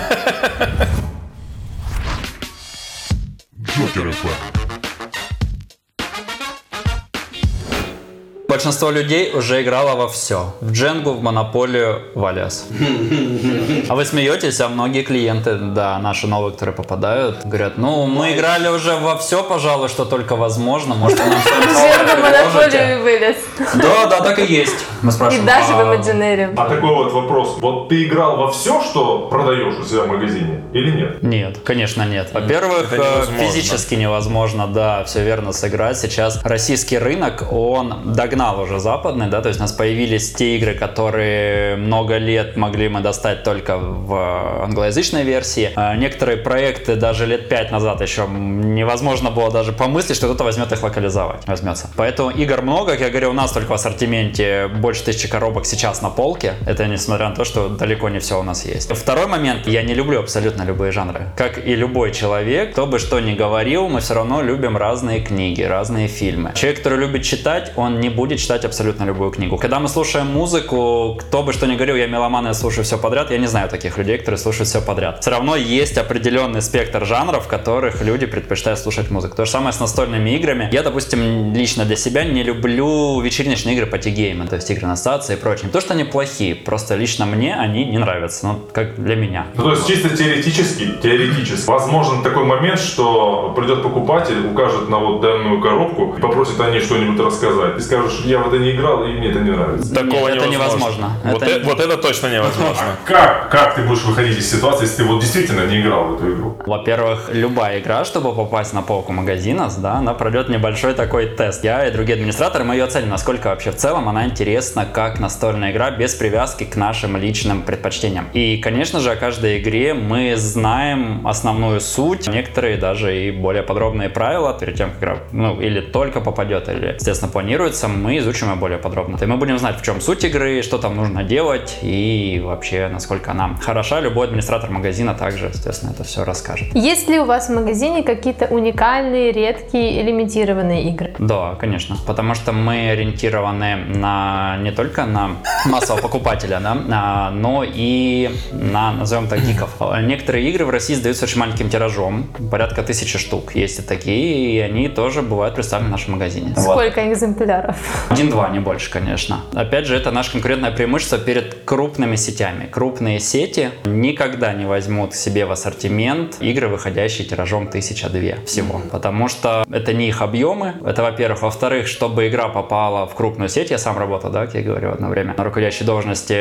[8.53, 10.53] Большинство людей уже играло во все.
[10.61, 12.67] В Дженгу, в Монополию, в Алиас.
[13.89, 18.69] А вы смеетесь, а многие клиенты, да, наши новые, которые попадают, говорят, ну, мы играли
[18.69, 20.95] уже во все, пожалуй, что только возможно.
[20.95, 23.35] Может, вы нам что-нибудь Джерго предложите?» монополию и вылез.
[23.75, 24.85] Да, да, так и есть.
[25.01, 26.53] Мы И спрашиваем, даже в «А Imaginary.
[26.55, 27.57] А такой вот вопрос.
[27.59, 31.21] Вот ты играл во все, что продаешь у себя в магазине или нет?
[31.23, 32.29] Нет, конечно нет.
[32.33, 33.37] Во-первых, э, невозможно.
[33.37, 35.97] физически невозможно, да, все верно сыграть.
[35.99, 40.73] Сейчас российский рынок, он догнал уже западный, да, то есть у нас появились те игры,
[40.73, 45.71] которые много лет могли мы достать только в англоязычной версии.
[45.75, 50.71] А Некоторые проекты даже лет пять назад еще невозможно было даже помыслить, что кто-то возьмет
[50.71, 51.89] их локализовать, возьмется.
[51.95, 56.01] Поэтому игр много, как я говорю, у нас только в ассортименте больше тысячи коробок сейчас
[56.01, 56.55] на полке.
[56.67, 58.91] Это несмотря на то, что далеко не все у нас есть.
[58.93, 61.27] Второй момент, я не люблю абсолютно любые жанры.
[61.37, 65.61] Как и любой человек, кто бы что ни говорил, мы все равно любим разные книги,
[65.61, 66.51] разные фильмы.
[66.55, 69.57] Человек, который любит читать, он не будет читать абсолютно любую книгу.
[69.57, 73.31] Когда мы слушаем музыку, кто бы что ни говорил, я меломан, я слушаю все подряд,
[73.31, 75.21] я не знаю таких людей, которые слушают все подряд.
[75.21, 79.35] Все равно есть определенный спектр жанров, в которых люди предпочитают слушать музыку.
[79.35, 80.69] То же самое с настольными играми.
[80.71, 84.95] Я, допустим, лично для себя не люблю вечерничные игры по тигейму, то есть игры на
[84.95, 85.65] стации и прочее.
[85.65, 89.47] Не то, что они плохие, просто лично мне они не нравятся, ну, как для меня.
[89.55, 95.21] Ну, то есть чисто теоретически, теоретически, возможен такой момент, что придет покупатель, укажет на вот
[95.21, 97.75] данную коробку и попросит о ней что-нибудь рассказать.
[97.75, 99.93] Ты скажешь, я в это не играл, и мне это не нравится.
[99.93, 101.11] Такого это невозможно.
[101.23, 102.83] Вот Это- э- вот это точно невозможно.
[103.05, 106.33] Как, как ты будешь выходить из ситуации, если ты вот действительно не играл в эту
[106.33, 106.57] игру?
[106.65, 111.63] Во-первых, любая игра, чтобы попасть на полку магазина, да, она пройдет небольшой такой тест.
[111.63, 115.71] Я и другие администраторы, мы ее оценим, насколько вообще в целом она интересна как настольная
[115.71, 118.27] игра без привязки к нашим личным предпочтениям.
[118.33, 124.09] И, конечно же, о каждой игре мы знаем основную суть, некоторые даже и более подробные
[124.09, 128.55] правила перед тем, как игра, ну, или только попадет, или, естественно, планируется, мы изучим ее
[128.55, 129.17] более подробно.
[129.21, 133.31] И мы будем знать, в чем суть игры, что там нужно делать и вообще, насколько
[133.31, 133.99] она хороша.
[133.99, 136.67] Любой администратор магазина также, естественно, это все расскажет.
[136.73, 141.15] Есть ли у вас в магазине какие-то уникальные, редкие, лимитированные игры?
[141.19, 141.97] Да, конечно.
[142.05, 148.91] Потому что мы ориентированы на не только на массового покупателя, да, а, но и на,
[148.91, 149.69] назовем так, гиков.
[150.01, 153.55] Некоторые игры в России сдаются очень маленьким тиражом, порядка тысячи штук.
[153.55, 156.53] Есть и такие, и они тоже бывают представлены в нашем магазине.
[156.55, 156.75] Вот.
[156.77, 157.77] Сколько экземпляров?
[158.09, 159.41] Один-два, не больше, конечно.
[159.53, 162.67] Опять же, это наше конкурентное преимущество перед крупными сетями.
[162.71, 168.81] Крупные сети никогда не возьмут к себе в ассортимент игры, выходящие тиражом тысяча-две всего.
[168.91, 170.75] Потому что это не их объемы.
[170.85, 171.41] Это, во-первых.
[171.41, 175.09] Во-вторых, чтобы игра попала в крупную сеть, я сам работал, да, как я говорю, одно
[175.09, 176.33] время на руководящей должности,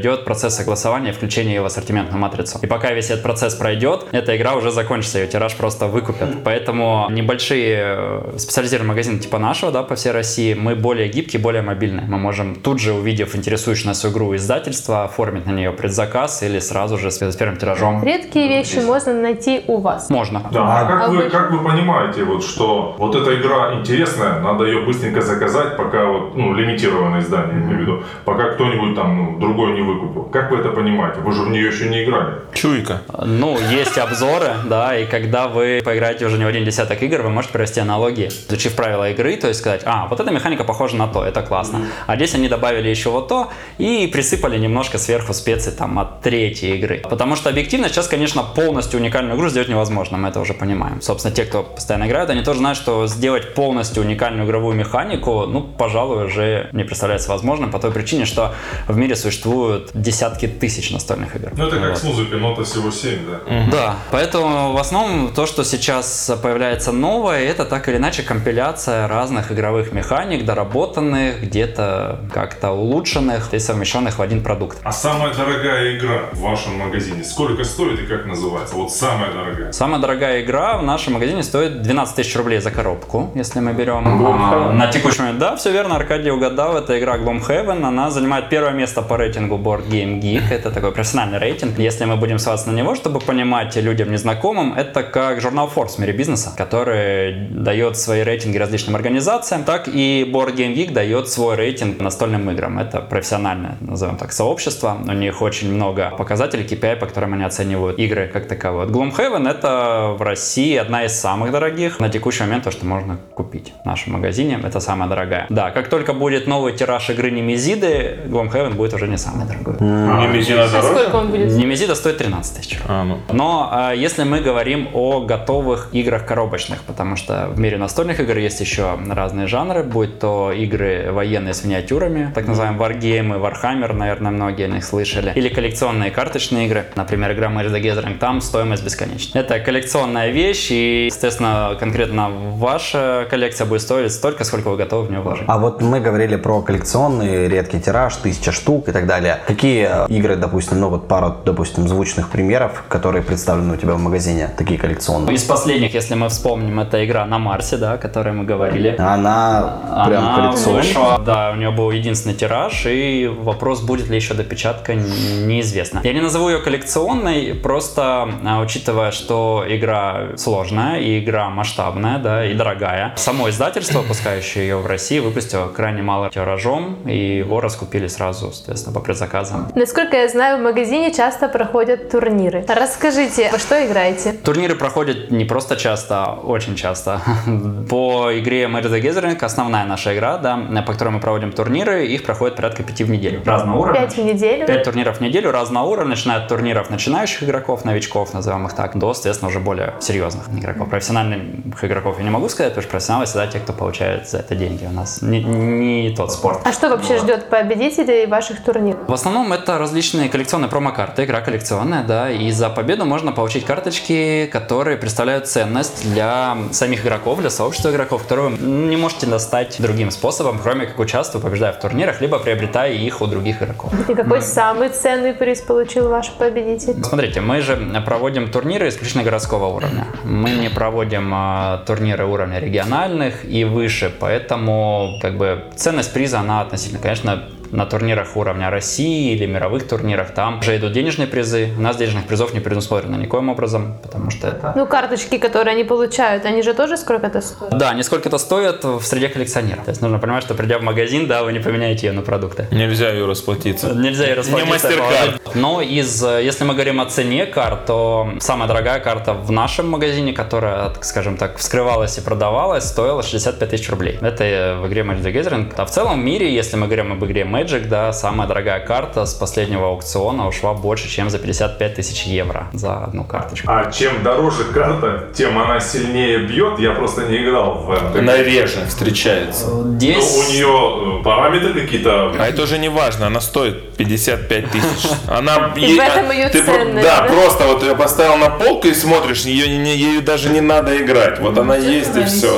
[0.00, 2.58] идет процесс согласования и включения ее в ассортиментную матрицу.
[2.62, 6.42] И пока весь этот процесс пройдет, эта игра уже закончится, ее тираж просто выкупят.
[6.44, 11.62] Поэтому небольшие э, специализированные магазины типа нашего, да, по всей России, мы более гибкие, более
[11.62, 12.06] мобильные.
[12.06, 16.98] Мы можем тут же, увидев интересующую нас игру издательства, оформить на нее предзаказ или сразу
[16.98, 18.02] же с с первым тиражом.
[18.02, 20.10] Редкие вещи можно найти у вас.
[20.10, 20.42] Можно.
[20.50, 24.40] Да, а как, А вы, вы- как вы понимаете, вот, что вот эта игра интересная,
[24.40, 28.94] надо ее быстренько заказать, пока вот, ну, лимитированное издание, я имею в виду, пока кто-нибудь
[28.96, 30.24] там, ну, другой не выкупил.
[30.24, 31.20] Как вы это понимаете?
[31.20, 32.34] Вы же в нее еще не играли.
[32.54, 33.02] Чуйка.
[33.24, 37.30] Ну, есть обзоры, да, и когда вы поиграете уже не в один десяток игр, вы
[37.30, 41.06] можете провести аналогии, изучив правила игры, то есть сказать, а, вот эта механика похожа на
[41.06, 41.86] то, это классно.
[42.06, 43.48] А здесь они добавили еще вот то
[43.78, 47.02] и присыпали немножко сверху специй там от третьей игры.
[47.08, 51.00] Потому что объективно сейчас, конечно, полностью уникальную игру сделать невозможно, мы это уже понимаем.
[51.02, 55.62] Собственно, те, кто постоянно играют, они тоже знают, что сделать полностью уникальную игровую механику, ну,
[55.62, 58.54] пожалуй, уже не представляется возможным по той причине, что
[58.88, 61.50] в мире существуют десятки тысяч настольных игр.
[61.56, 61.98] Ну, это как Вот.
[61.98, 63.66] с музыкой, нота всего 7, да?
[63.70, 69.52] Да, поэтому в основном то, что сейчас появляется новое, это так или иначе компиляция разных
[69.52, 70.44] игровых механик,
[70.80, 74.78] доработанных, где-то как-то улучшенных и совмещенных в один продукт.
[74.82, 78.74] А самая дорогая игра в вашем магазине, сколько стоит и как называется?
[78.76, 79.72] Вот самая дорогая.
[79.72, 84.04] Самая дорогая игра в нашем магазине стоит 12 тысяч рублей за коробку, если мы берем.
[84.06, 88.72] А, На текущий момент, да, все верно, Аркадий угадал, это игра Gloomhaven, она занимает первое
[88.72, 91.78] место по рейтингу Board Game Geek, это такой профессиональный рейтинг.
[91.78, 95.98] Если мы будем ссылаться на него, чтобы понимать людям незнакомым, это как журнал Forbes в
[95.98, 101.56] мире бизнеса, который дает свои рейтинги различным организациям, так и Board Game Geek дает свой
[101.56, 102.78] рейтинг настольным играм.
[102.78, 104.96] Это профессиональное, назовем так, сообщество.
[105.06, 108.86] У них очень много показателей, KPI, по которым они оценивают игры как таковые.
[108.86, 112.00] Вот Gloomhaven это в России одна из самых дорогих.
[112.00, 115.46] На текущий момент то, что можно купить в нашем магазине, это самая дорогая.
[115.48, 119.74] Да, как только будет новый тираж игры Немезиды, Gloomhaven будет уже не самый дорогой.
[119.80, 121.16] Немезина А сколько дороже?
[121.16, 121.52] он будет?
[121.52, 122.78] Немезида стоит 13 тысяч.
[122.88, 123.18] А, ну.
[123.32, 128.36] Но а, если мы говорим о готовых играх коробочных, потому что в мире настольных игр
[128.38, 134.30] есть еще разные жанры, будь то игры военные с миниатюрами, так называемые варгеймы, Warhammer, наверное,
[134.30, 138.84] многие о них слышали, или коллекционные карточные игры, например, игра Magic the Gathering, там стоимость
[138.84, 139.38] бесконечна.
[139.38, 145.10] Это коллекционная вещь, и, естественно, конкретно ваша коллекция будет стоить столько, сколько вы готовы в
[145.10, 145.44] нее вложить.
[145.46, 149.38] А вот мы говорили про коллекционный редкий тираж, тысяча штук и так далее.
[149.46, 154.50] Какие игры, допустим, ну вот пару, допустим, звучных примеров, которые представлены у тебя в магазине,
[154.56, 155.34] такие коллекционные?
[155.34, 158.96] Из последних, если мы вспомним, это игра на Марсе, да, о которой мы говорили.
[158.98, 164.34] Она прям Она вышла, да, у нее был единственный тираж, и вопрос, будет ли еще
[164.34, 166.00] допечатка, неизвестно.
[166.04, 172.46] Я не назову ее коллекционной, просто а, учитывая, что игра сложная, и игра масштабная, да,
[172.46, 173.14] и дорогая.
[173.16, 178.94] Само издательство, выпускающее ее в России, выпустило крайне мало тиражом, и его раскупили сразу, соответственно,
[178.94, 179.70] по предзаказам.
[179.74, 182.64] Насколько я знаю, в магазине часто проходят турниры.
[182.68, 184.32] Расскажите, во что играете?
[184.32, 187.20] Турниры проходят не просто часто, а очень часто.
[187.90, 192.24] По игре Magic the Gathering, основная наша игра, да, по которой мы проводим турниры, их
[192.24, 193.42] проходит порядка пяти в неделю.
[193.44, 194.00] Разного уровня.
[194.00, 194.66] Пять в неделю?
[194.66, 198.98] Пять турниров в неделю разного уровня, начиная от турниров начинающих игроков, новичков, назовем их так,
[198.98, 200.88] до, соответственно, уже более серьезных игроков.
[200.88, 204.54] Профессиональных игроков я не могу сказать, потому что профессионалы всегда те, кто получает за это
[204.54, 204.86] деньги.
[204.86, 206.60] У нас не, не тот спорт.
[206.64, 209.08] А что вообще ждет победителей ваших турниров?
[209.08, 214.48] В основном это различные коллекционные промокарты, игра коллекционная, да, и за победу можно получить карточки,
[214.52, 220.10] которые представляют ценность для самих игроков, для сообщества игроков, которые вы не можете достать другим
[220.10, 220.29] способом,
[220.62, 223.92] кроме как участвуя, побеждая в турнирах, либо приобретая их у других игроков.
[224.08, 227.02] И какой самый ценный приз получил ваш победитель?
[227.04, 230.06] Смотрите, мы же проводим турниры исключительно городского уровня.
[230.24, 236.60] Мы не проводим а, турниры уровня региональных и выше, поэтому как бы ценность приза, она
[236.62, 241.70] относительно, конечно, на турнирах уровня России или мировых турнирах, там уже идут денежные призы.
[241.78, 244.72] У нас денежных призов не предусмотрено никоим образом, потому что это...
[244.76, 247.78] Ну, карточки, которые они получают, они же тоже сколько-то стоят?
[247.78, 249.84] Да, не сколько это стоит в среде коллекционеров.
[249.84, 252.66] То есть нужно понимать, что придя в магазин, да, вы не поменяете ее на продукты.
[252.70, 253.94] Нельзя ее расплатиться.
[253.94, 254.66] Нельзя ее расплатиться.
[254.66, 255.40] Не мастер-карт.
[255.54, 259.88] Но из, э, если мы говорим о цене карт, то самая дорогая карта в нашем
[259.88, 264.18] магазине, которая, скажем так, вскрывалась и продавалась, стоила 65 тысяч рублей.
[264.20, 265.72] Это э, в игре Magic the Gathering.
[265.76, 269.26] А в целом в мире, если мы говорим об игре Magic, да, самая дорогая карта
[269.26, 273.68] с последнего аукциона ушла больше, чем за 55 тысяч евро за одну карточку.
[273.70, 276.78] А чем дороже карта, тем она сильнее бьет.
[276.78, 278.18] Я просто не играл в.
[278.18, 279.66] Она реже встречается.
[280.00, 280.36] Ну, Здесь...
[280.48, 282.32] у нее э, параметры какие-то.
[282.38, 285.10] А это уже не важно, она стоит 55 тысяч.
[285.28, 287.26] Она И в этом её ты про- ценность, Да, да?
[287.26, 291.38] просто вот ее поставил на полку и смотришь, ее, не, ею даже не надо играть.
[291.40, 292.48] Вот она есть и все.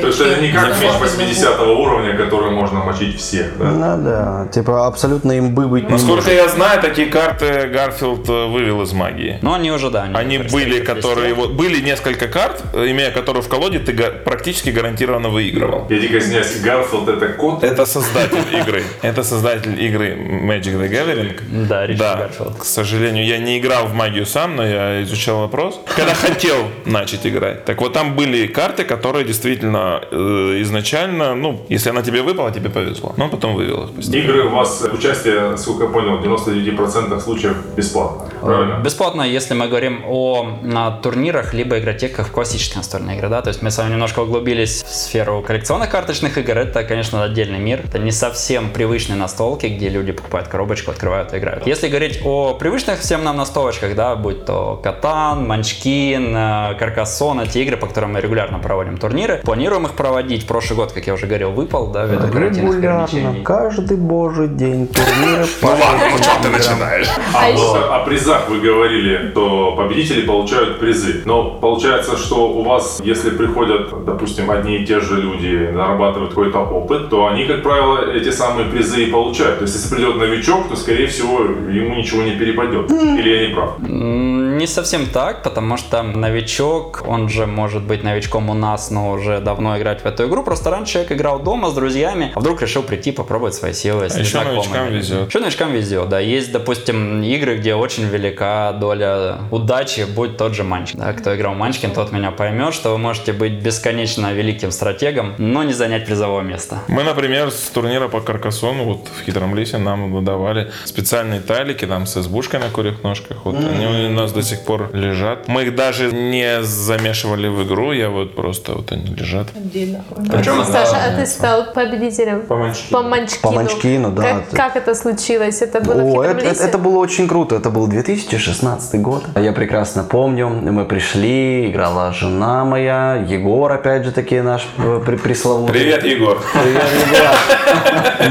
[0.00, 3.64] То есть это не как меч 80 уровня, который можно мочить всех, да?
[3.64, 6.32] Ну да, типа абсолютно имбы быть не Насколько может.
[6.32, 9.38] я знаю, такие карты Гарфилд э, вывел из магии.
[9.42, 10.08] Но они уже, да.
[10.14, 15.28] Они были, которые вот были несколько карт, имея которые в колоде, ты га- практически гарантированно
[15.30, 15.86] выигрывал.
[15.88, 17.62] Я дико извиняюсь, Гарфилд это кот?
[17.64, 18.82] Это создатель игры.
[19.02, 21.66] Это создатель игры Magic the Gathering.
[21.68, 22.58] Да, Ричард Да, Гарфилд.
[22.58, 25.80] к сожалению, я не играл в магию сам, но я изучал вопрос.
[25.96, 27.64] Когда хотел начать играть.
[27.64, 30.16] Так вот, там были карты, которые действительно э,
[30.62, 33.14] изначально, ну, если она тебе выпала, тебе повезло.
[33.16, 34.22] Но потом вывел их постепенно.
[34.24, 38.28] Игры у вас э, участие, сколько я понял, в 99% случаев бесплатно.
[38.40, 38.80] Правильно?
[38.82, 43.48] Бесплатно, если мы говорим о на турнирах, либо игротеках в классические настольные игры, да, то
[43.48, 47.80] есть мы с вами немножко углубились в сферу коллекционных карточных игр, это, конечно, отдельный мир,
[47.84, 51.66] это не совсем привычные настолки, где люди покупают коробочку, открывают и играют.
[51.66, 57.58] Если говорить о привычных всем нам настолочках, да, будь то Катан, Манчкин, э, Каркасон, эти
[57.58, 61.26] игры, по которым мы регулярно проводим турниры, планируем их проводить, прошлый год, как я уже
[61.26, 63.42] говорил, выпал, да, ввиду карантинных ограничений.
[63.42, 67.08] каждый божий день турниры Ну ладно, ну что ты начинаешь?
[67.34, 67.48] А,
[67.90, 71.22] А о призах вы говорили, что победители получают призы.
[71.24, 76.58] Но получается, что у вас, если приходят, допустим, одни и те же люди, нарабатывают какой-то
[76.70, 79.58] опыт, то они, как правило, эти самые призы и получают.
[79.58, 82.90] То есть, если придет новичок, то, скорее всего, ему ничего не перепадет.
[82.90, 83.78] Или я не прав?
[83.80, 89.40] Не совсем так, потому что новичок, он же может быть новичком у нас, но уже
[89.40, 92.82] давно играть в эту игру просто ресторан человек играл дома с друзьями, а вдруг решил
[92.82, 94.56] прийти попробовать свои силы с А еще незнакомыми.
[94.56, 95.28] новичкам везет.
[95.28, 96.20] Еще новичкам везет, да.
[96.20, 101.00] Есть, допустим, игры, где очень велика доля удачи, будь тот же Манчкин.
[101.00, 105.34] Да, кто играл в Манчкин, тот меня поймет, что вы можете быть бесконечно великим стратегом,
[105.38, 106.78] но не занять призового места.
[106.88, 112.06] Мы, например, с турнира по Каркасону вот в Хитром Лисе нам выдавали специальные талики там
[112.06, 113.38] с избушкой на курьих ножках.
[113.44, 115.48] Вот они у нас до сих пор лежат.
[115.48, 119.48] Мы их даже не замешивали в игру, я вот просто вот они лежат.
[119.52, 122.90] Причем это- Саша, а ты стал победителем По Манчкину.
[123.02, 123.42] по Манчкину.
[123.42, 124.22] По Манчкину, да.
[124.22, 125.62] Как, как это случилось?
[125.62, 126.64] Это было в О, Хитром это, лисе?
[126.64, 127.56] это было очень круто.
[127.56, 129.24] Это был 2016 год.
[129.36, 130.48] Я прекрасно помню.
[130.48, 135.74] Мы пришли, играла жена моя, Егор, опять же таки, наш э, пресловутый.
[135.74, 136.38] Привет, Егор.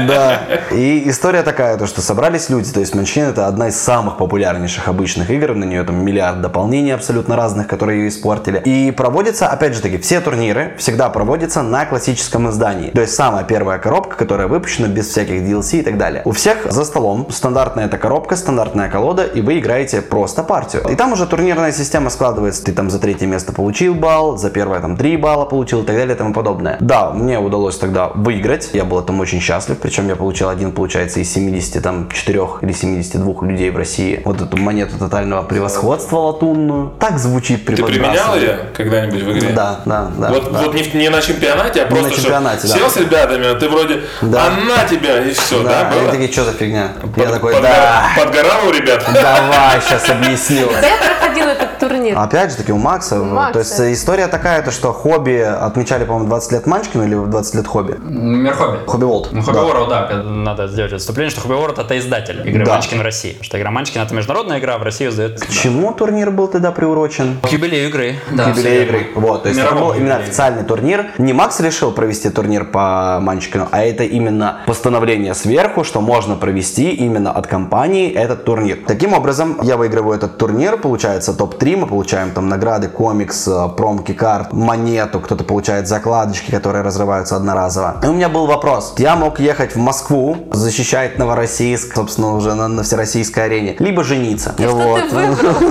[0.06, 0.40] Да.
[0.70, 2.70] И история такая, то, что собрались люди.
[2.72, 5.54] То есть Манчкин это одна из самых популярнейших обычных игр.
[5.54, 8.62] На нее там миллиард дополнений абсолютно разных, которые ее испортили.
[8.64, 12.90] И проводится, опять же таки, все турниры всегда проводятся на классическом издании.
[12.90, 16.22] То есть самая первая коробка, которая выпущена без всяких DLC и так далее.
[16.24, 20.82] У всех за столом стандартная эта коробка, стандартная колода, и вы играете просто партию.
[20.88, 22.64] И там уже турнирная система складывается.
[22.64, 25.96] Ты там за третье место получил балл, за первое там 3 балла получил и так
[25.96, 26.76] далее и тому подобное.
[26.80, 28.70] Да, мне удалось тогда выиграть.
[28.72, 29.78] Я был этому очень счастлив.
[29.78, 34.22] Причем я получил один, получается, из 74 или 72 людей в России.
[34.24, 36.92] Вот эту монету тотального превосходства латунную.
[36.98, 39.50] Так звучит Ты применял ее когда-нибудь в игре?
[39.54, 40.28] Да, да, да.
[40.30, 40.62] вот, да.
[40.62, 42.74] вот не, не на чемпионате, а Не на просто чтоб чемпионате, да.
[42.74, 44.46] сел с ребятами, а ты вроде Да.
[44.46, 46.10] «А на тебя и все, да, Да, они было?
[46.12, 46.92] такие, что за фигня?
[47.16, 49.04] Я Под- такой, подгора- да, Подгорал у ребят?
[49.12, 50.66] давай, сейчас объясню.
[50.68, 52.16] Где проходил этот турнир?
[52.18, 53.16] Опять же таки у Макса.
[53.16, 53.52] Макса.
[53.52, 57.54] То есть э, история такая, то что хобби отмечали, по-моему, 20 лет Манчкину или 20
[57.56, 57.96] лет хобби?
[58.00, 58.78] Мир хобби.
[58.86, 59.28] Хобби Волт.
[59.32, 62.74] Ну, Хобби World, да, надо сделать отступление, что Хобби World это издатель игры Да.
[62.74, 63.36] Манчкин в России.
[63.40, 65.40] Что игра Манчкин это международная игра, в России издает...
[65.40, 67.38] К чему турнир был тогда приурочен?
[67.42, 68.16] К юбилею игры.
[68.30, 69.06] К Да, юбилею игры.
[69.14, 71.06] Вот, то есть это был именно официальный турнир.
[71.18, 76.90] Не Макс решил провести турнир по Манчкину, а это именно постановление сверху, что можно провести
[76.90, 78.78] именно от компании этот турнир.
[78.86, 84.12] Таким образом, я выигрываю этот турнир, получается топ-3, мы получаем там награды, комикс, э, промки
[84.12, 88.00] карт, монету, кто-то получает закладочки, которые разрываются одноразово.
[88.02, 88.94] И у меня был вопрос.
[88.98, 94.54] Я мог ехать в Москву, защищать Новороссийск, собственно, уже на, на всероссийской арене, либо жениться.
[94.58, 95.08] Что Вот.
[95.08, 95.54] ты выбрал?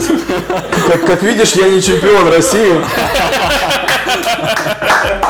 [0.88, 2.82] Как, как видишь, я не чемпион России.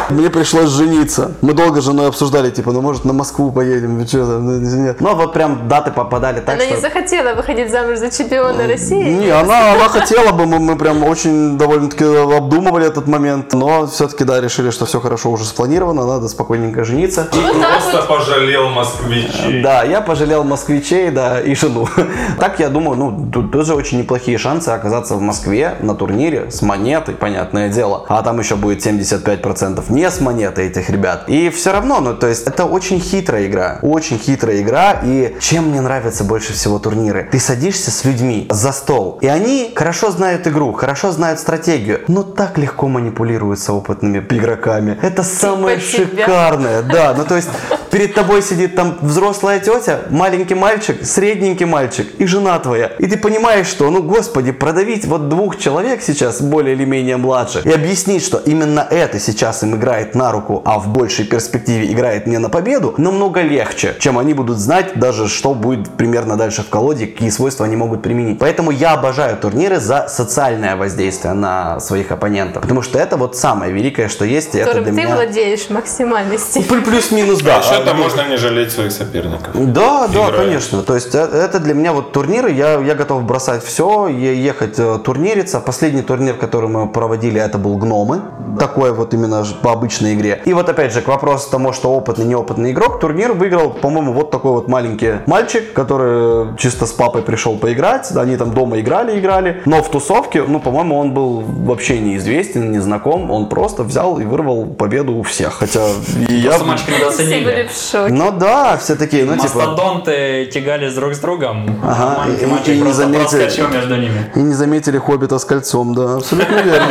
[0.09, 1.33] Мне пришлось жениться.
[1.41, 5.01] Мы долго с женой обсуждали, типа, ну может на Москву поедем, что там, ну, нет.
[5.01, 6.75] Ну вот прям даты попадали так, Она что...
[6.75, 9.03] не захотела выходить замуж за чемпиона России.
[9.03, 14.23] Не, она, она хотела бы, мы, мы прям очень довольно-таки обдумывали этот момент, но все-таки,
[14.23, 17.27] да, решили, что все хорошо уже спланировано, надо спокойненько жениться.
[17.31, 19.61] Ты просто пожалел москвичей.
[19.61, 21.87] Да, я пожалел москвичей, да, и жену.
[22.39, 26.61] Так, я думаю, ну, тут тоже очень неплохие шансы оказаться в Москве на турнире с
[26.61, 28.05] монетой, понятное дело.
[28.07, 31.25] А там еще будет 75% не с монетой этих ребят.
[31.27, 33.79] И все равно, ну, то есть, это очень хитрая игра.
[33.81, 35.01] Очень хитрая игра.
[35.03, 37.27] И чем мне нравятся больше всего турниры?
[37.31, 42.23] Ты садишься с людьми за стол, и они хорошо знают игру, хорошо знают стратегию, но
[42.23, 44.97] так легко манипулируют с опытными игроками.
[45.01, 46.05] Это самое тебя.
[46.05, 47.13] шикарное шикарная, да.
[47.17, 47.49] Ну, то есть,
[47.91, 52.87] перед тобой сидит там взрослая тетя, маленький мальчик, средненький мальчик и жена твоя.
[52.99, 57.65] И ты понимаешь, что, ну, господи, продавить вот двух человек сейчас, более или менее младших,
[57.65, 62.27] и объяснить, что именно это сейчас им играет на руку, а в большей перспективе играет
[62.27, 66.69] не на победу, намного легче, чем они будут знать даже, что будет примерно дальше в
[66.69, 68.37] колоде, какие свойства они могут применить.
[68.37, 73.71] Поэтому я обожаю турниры за социальное воздействие на своих оппонентов, потому что это вот самое
[73.73, 75.15] великое, что есть, и это которым для ты меня...
[75.15, 76.37] владеешь максимальной.
[76.37, 77.57] Плю- Плюс-минус, да.
[77.57, 79.49] Еще там можно не жалеть своих соперников.
[79.73, 80.83] Да, да, конечно.
[80.83, 84.99] То есть э, это для меня вот турниры, я, я готов бросать все, ехать э,
[85.03, 85.59] турнириться.
[85.59, 88.21] Последний турнир, который мы проводили, это был гномы.
[88.59, 90.41] Такое вот именно по обычной игре.
[90.45, 94.31] И вот опять же, к вопросу тому, что опытный, неопытный игрок, турнир выиграл, по-моему, вот
[94.31, 98.11] такой вот маленький мальчик, который чисто с папой пришел поиграть.
[98.15, 99.61] Они там дома играли, играли.
[99.65, 103.31] Но в тусовке, ну, по-моему, он был вообще неизвестен, незнаком.
[103.31, 105.53] Он просто взял и вырвал победу у всех.
[105.53, 105.81] Хотя
[106.29, 106.57] и я...
[106.59, 107.69] Были недооценили.
[107.71, 108.13] в шоке.
[108.13, 109.55] Ну да, все такие, ну типа...
[109.59, 113.39] Мастодонты тягались друг с другом, Ага, и- и не просто заметили.
[113.43, 114.31] проскочил между ними.
[114.35, 116.87] И не заметили Хоббита с кольцом, да, абсолютно верно.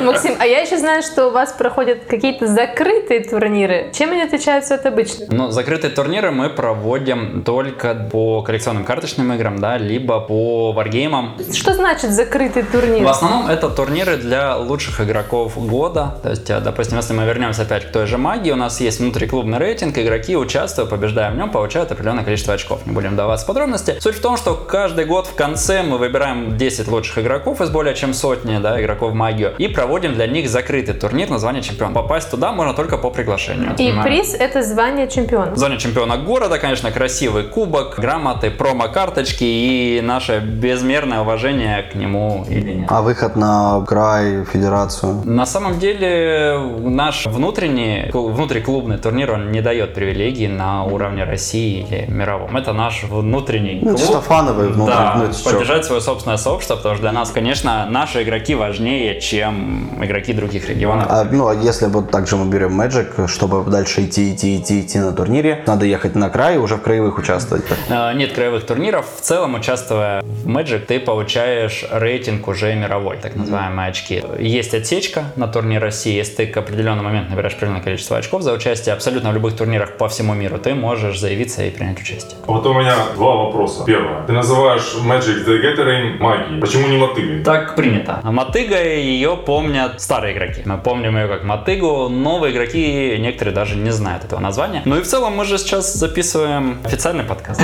[0.02, 3.90] Максим, а я еще знаю, что у вас проходят какие-то закрытые турниры.
[3.92, 5.28] Чем они отличаются от обычных?
[5.28, 11.36] Ну, закрытые турниры мы проводим только по коллекционным карточным играм, да, либо по варгеймам.
[11.52, 13.04] Что значит закрытый турнир?
[13.04, 16.18] В основном это турниры для лучших игроков года.
[16.22, 18.98] То есть, э, допустим, если мы вернемся опять к той же магии, у нас есть
[18.98, 22.86] внутриклубный рейтинг, игроки участвуют, побеждая в нем, получают определенное количество очков.
[22.86, 23.96] Не будем даваться подробности.
[24.00, 27.94] Суть в том, что каждый год в конце мы выбираем 10 лучших игроков из более
[27.94, 31.94] чем сотни да, игроков в магию и проводим для них закрытый турнир, называемый звание чемпиона.
[31.94, 33.74] Попасть туда можно только по приглашению.
[33.78, 35.56] И На- приз это звание чемпиона.
[35.56, 42.72] Звание чемпиона города, конечно, красивый кубок, грамоты, промо-карточки и наше безмерное уважение к нему или
[42.74, 42.86] нет.
[42.92, 45.22] А выход на край, федерацию?
[45.24, 51.84] На самом деле наш внутренний, клу- внутриклубный турнир, он не дает привилегий на уровне России
[51.90, 52.56] или мировом.
[52.56, 53.98] Это наш внутренний Ну, клуб.
[53.98, 58.22] чисто фановый внутрь, Да, ну, поддержать свое собственное сообщество, потому что для нас, конечно, наши
[58.22, 61.06] игроки важнее, чем игроки других регионов.
[61.10, 64.82] А, ну, а если вот так же мы берем Magic, чтобы дальше идти, идти, идти,
[64.82, 67.64] идти на турнире, надо ехать на край и уже в краевых участвовать.
[67.88, 69.06] Э, Нет краевых турниров.
[69.16, 74.22] В целом, участвуя в Magic, ты получаешь рейтинг уже мировой, так называемые очки.
[74.38, 76.14] Есть отсечка на турнир России.
[76.14, 79.96] Если ты к определенному моменту набираешь определенное количество очков за участие абсолютно в любых турнирах
[79.96, 82.36] по всему миру, ты можешь заявиться и принять участие.
[82.46, 83.84] Вот у меня два вопроса.
[83.86, 84.26] Первое.
[84.26, 86.60] Ты называешь Magic the Gathering магией.
[86.60, 87.42] Почему не мотыгой?
[87.42, 88.20] Так принято.
[88.22, 90.60] А Мотыга ее помнят старые игроки.
[90.66, 92.08] Мы помним ее как Мотыгу.
[92.08, 94.82] Новые игроки, некоторые даже не знают этого названия.
[94.84, 97.60] Ну и в целом мы же сейчас записываем официальный подкаст.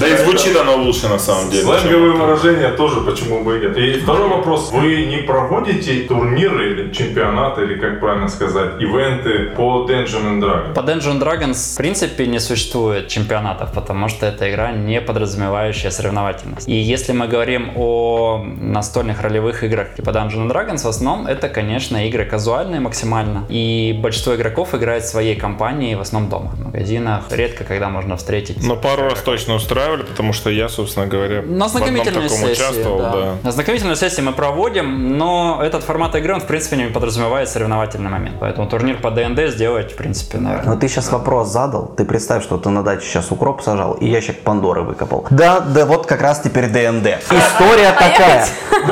[0.00, 1.64] Да и звучит оно лучше на самом деле.
[1.64, 3.76] Сленговые выражения тоже почему бы и нет.
[3.76, 4.70] И второй вопрос.
[4.72, 10.74] Вы не проводите турниры или чемпионаты, или как правильно сказать, ивенты по Dungeon and Dragon?
[10.74, 16.68] По Dungeon Dragons в принципе не существует чемпионатов, потому что это игра, не подразумевающая соревновательность.
[16.68, 22.06] И если мы говорим о настольных ролевых играх типа Dungeon Dragons, в основном это, конечно,
[22.06, 23.44] игры казуальные максимально.
[23.48, 27.24] И большинство игроков играет в своей компании, в основном дома, в магазинах.
[27.30, 28.62] Редко, когда можно встретить.
[28.62, 32.28] Но пару раз точно устраивали, потому что я, собственно говоря, На в одном знакомительной таком
[32.28, 33.12] сессии, участвовал, да.
[33.12, 33.34] да.
[33.42, 38.10] На ознакомительной сессии мы проводим, но этот формат игры, он, в принципе, не подразумевает соревновательный
[38.10, 38.36] момент.
[38.40, 40.74] Поэтому турнир по ДНД сделать, в принципе, наверное.
[40.74, 41.88] Но ты сейчас вопрос задал.
[41.96, 45.26] Ты представь, что ты на даче сейчас укроп сажал и ящик Пандоры выкопал.
[45.30, 47.06] Да, да, вот как раз теперь ДНД.
[47.30, 48.46] История такая.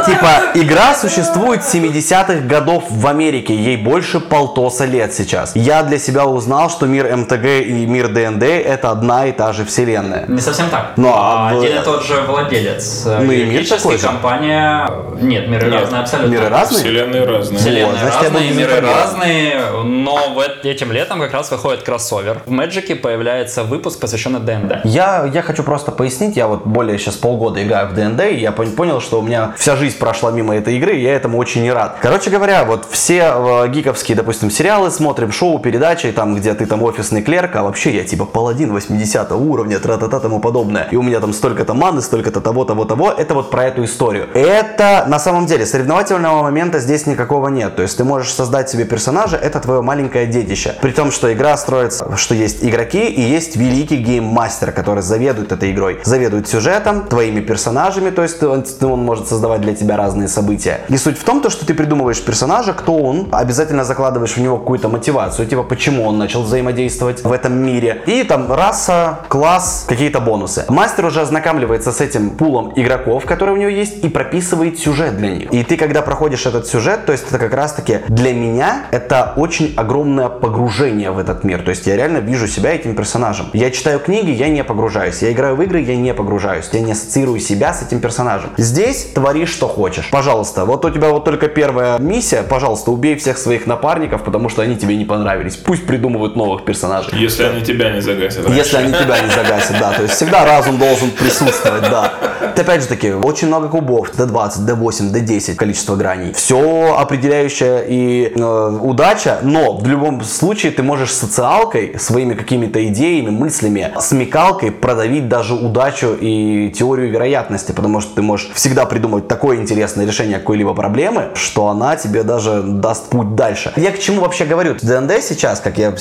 [0.05, 3.55] Типа, игра существует с 70-х годов в Америке.
[3.55, 5.53] Ей больше полтоса лет сейчас.
[5.55, 9.64] Я для себя узнал, что мир MTG и мир ДНД это одна и та же
[9.64, 10.24] вселенная.
[10.28, 10.93] Не совсем так.
[10.97, 13.03] Ну, а в- Один и тот же владелец.
[13.07, 14.07] Ну, и мир такой же.
[14.07, 14.91] компания...
[15.20, 16.32] Нет, миры Нет, разные абсолютно.
[16.32, 16.80] Миры разные?
[16.82, 17.59] Вселенные разные.
[17.59, 18.99] Вселенные Вот, разные, миры неинформирован.
[18.99, 22.43] разные, но в этим летом как раз выходит кроссовер.
[22.45, 24.80] В Мэджике появляется выпуск, посвященный ДНД.
[24.84, 28.51] Я, я хочу просто пояснить, я вот более сейчас полгода играю в ДНД, и я
[28.51, 31.62] пон- понял, что у меня вся жизнь прошла мимо этой игры, и я этому очень
[31.62, 31.97] не рад.
[32.03, 36.83] Короче говоря, вот все э, гиковские, допустим, сериалы смотрим, шоу, передачи, там, где ты там
[36.83, 41.20] офисный клерк, а вообще я типа паладин 80 уровня, тра-та-та, тому подобное, и у меня
[41.20, 44.29] там столько-то маны, столько-то того, того, того, это вот про эту историю.
[44.35, 48.85] Это, на самом деле, соревновательного момента здесь никакого нет, то есть ты можешь создать себе
[48.85, 50.74] персонажа, это твое маленькое детище.
[50.81, 55.72] При том, что игра строится, что есть игроки и есть великий гейммастер, который заведует этой
[55.72, 56.01] игрой.
[56.05, 60.81] Заведует сюжетом, твоими персонажами, то есть он, он может создавать для тебя разные события.
[60.89, 64.58] И суть в том, то, что ты придумываешь персонажа, кто он, обязательно закладываешь в него
[64.58, 68.02] какую-то мотивацию, типа почему он начал взаимодействовать в этом мире.
[68.06, 70.64] И там раса, класс, какие-то бонусы.
[70.68, 75.30] Мастер уже ознакомливается с этим пулом игроков, которые у него есть, и прописывает сюжет для
[75.30, 75.52] них.
[75.52, 79.74] И ты, когда проходишь этот сюжет, то есть это как раз-таки для меня это очень
[79.76, 81.62] огромное погружение в этот мир.
[81.62, 83.46] То есть я реально вижу себя этим персонажем.
[83.52, 85.22] Я читаю книги, я не погружаюсь.
[85.22, 86.68] Я играю в игры, я не погружаюсь.
[86.72, 88.50] Я не ассоциирую себя с этим персонажем.
[88.56, 90.10] Здесь твори, что хочешь.
[90.10, 94.62] Пожалуйста, вот у тебя вот только первая миссия, пожалуйста, убей всех своих напарников, потому что
[94.62, 95.55] они тебе не понравились.
[95.57, 97.12] Пусть придумывают новых персонажей.
[97.16, 98.44] Если они тебя не загасят.
[98.44, 98.59] раньше.
[98.59, 99.92] Если они тебя не загасят, да.
[99.92, 102.12] То есть всегда разум должен присутствовать, да.
[102.57, 106.32] Опять же таки, очень много кубов, D20, D8, D10 количество граней.
[106.32, 113.30] Все определяющая и э, удача, но в любом случае ты можешь социалкой, своими какими-то идеями,
[113.30, 119.59] мыслями, смекалкой продавить даже удачу и теорию вероятности, потому что ты можешь всегда придумать такое
[119.59, 123.72] интересное решение какой-либо проблемы, что она тебе даже даст путь дальше.
[123.76, 124.74] Я к чему вообще говорю?
[124.80, 125.95] ДНД сейчас, как я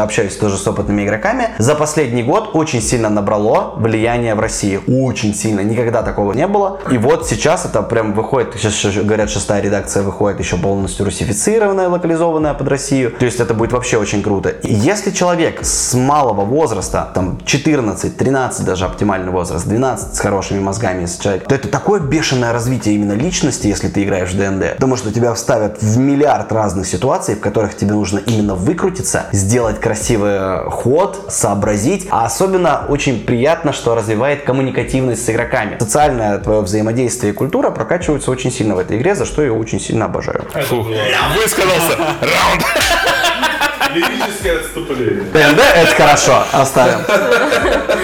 [0.00, 4.80] общаюсь тоже с опытными игроками, за последний год очень сильно набрало влияние в России.
[4.86, 5.60] Очень сильно.
[5.60, 6.80] Никогда такого не было.
[6.90, 12.54] И вот сейчас это прям выходит, сейчас говорят, шестая редакция выходит еще полностью русифицированная, локализованная
[12.54, 13.12] под Россию.
[13.18, 14.50] То есть это будет вообще очень круто.
[14.50, 20.60] И если человек с малого возраста, там 14, 13 даже оптимальный возраст, 12 с хорошими
[20.60, 24.74] мозгами, если человек, то это такое бешеное развитие именно личности, если ты играешь в ДНД.
[24.74, 29.80] Потому что тебя вставят в миллиард разных ситуаций, в которых тебе нужно именно выкрутиться, сделать
[29.80, 32.06] красивый э, ход, сообразить.
[32.10, 35.76] А особенно очень приятно, что развивает коммуникативность с игроками.
[35.78, 39.80] Социальное твое взаимодействие и культура прокачиваются очень сильно в этой игре, за что я очень
[39.80, 40.44] сильно обожаю.
[40.68, 40.86] Фух.
[41.36, 41.96] Высказался.
[42.20, 43.11] Раунд.
[43.94, 45.24] Лирическое отступление.
[45.32, 46.98] ТНД это хорошо, оставим.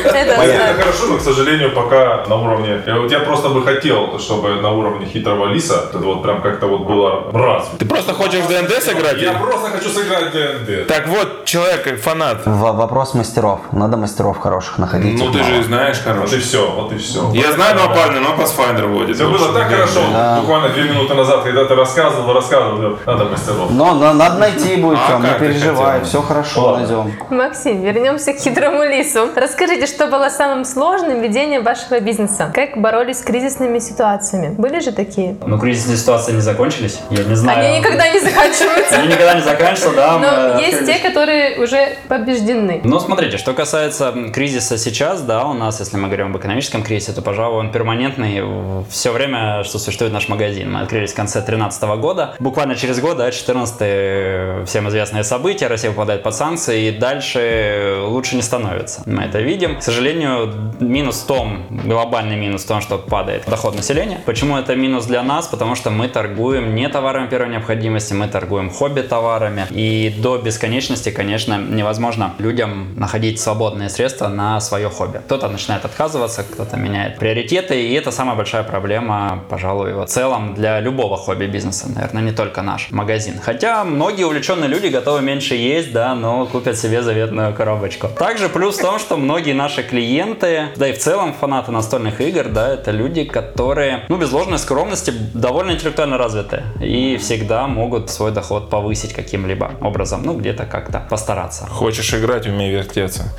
[0.04, 2.82] Это хорошо, но, к сожалению, пока на уровне...
[3.10, 7.30] я просто бы хотел, чтобы на уровне хитрого лиса это вот прям как-то вот было
[7.32, 7.68] раз.
[7.78, 9.18] Ты просто хочешь в ДНД сыграть?
[9.18, 10.86] Я просто хочу сыграть ДНД.
[10.86, 12.46] Так вот, человек фанат.
[12.46, 13.60] В- Вопрос мастеров.
[13.72, 15.18] Надо мастеров хороших находить.
[15.18, 17.30] Ну ты же знаешь, Вот и все, вот и все.
[17.32, 19.16] Я знаю два парня, но Pathfinder водит.
[19.16, 20.00] Все было так хорошо,
[20.40, 23.70] буквально две минуты назад, когда ты рассказывал, рассказывал, надо мастеров.
[23.70, 26.04] Но на- надо найти будет, А не переживай, хотел?
[26.04, 26.78] все хорошо Ладно.
[26.78, 27.12] найдем.
[27.30, 29.28] Максим, вернемся к хитрому лису.
[29.34, 32.50] Расскажите, что было самым сложным в ведении вашего бизнеса?
[32.54, 34.54] Как боролись с кризисными ситуациями?
[34.56, 35.36] Были же такие?
[35.46, 37.00] Ну, кризисные ситуации не закончились.
[37.10, 37.66] Я не знаю.
[37.68, 38.96] Они никогда не заканчиваются.
[38.96, 40.18] Они никогда не заканчиваются, да.
[40.18, 42.80] Но есть те, которые уже побеждены.
[42.84, 47.12] Ну, смотрите, что касается кризиса сейчас, да, у нас, если мы говорим об экономическом кризисе,
[47.12, 48.42] то, пожалуй, он перманентный
[48.90, 50.72] все время, что существует наш магазин.
[50.72, 52.34] Мы открылись в конце 2013 года.
[52.38, 58.36] Буквально через год, да, 14 всем известные события, Россия попадает под санкции, и дальше лучше
[58.36, 59.02] не становится.
[59.06, 59.78] Мы это видим.
[59.78, 64.20] К сожалению, минус в том, глобальный минус в том, что падает доход населения.
[64.26, 65.46] Почему это минус для нас?
[65.46, 69.66] Потому что мы торгуем не товарами первой необходимости, мы торгуем хобби-товарами.
[69.70, 75.18] И до бесконечности, конечно, невозможно людям находить свободные средства на свое хобби.
[75.18, 80.80] Кто-то начинает отказываться, кто-то меняет приоритеты, и это самая большая проблема, пожалуй, в целом для
[80.80, 83.34] любого хобби-бизнеса, наверное, не только наш магазин.
[83.42, 88.08] Хотя многие увлеченные люди готовы меньше есть, да, но купят себе заветную коробочку.
[88.08, 92.44] Также плюс в том, что многие наши клиенты, да и в целом фанаты настольных игр,
[92.48, 98.32] да, это люди, которые, ну, без ложной скромности, довольно интеллектуально развиты и всегда могут свой
[98.32, 101.66] доход повысить каким-либо образом, ну, где-то как-то постараться.
[101.66, 103.34] Хочешь играть, умей вертеться.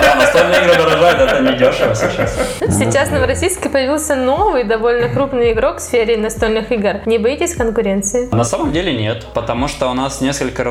[0.00, 2.36] Да, настольные игры дорожают, это не дешево сейчас.
[2.68, 7.00] Сейчас в Новороссийске появился новый, довольно крупный игрок в сфере настольных игр.
[7.06, 8.28] Не боитесь конкуренции?
[8.32, 10.64] На самом деле нет, потому что у нас несколько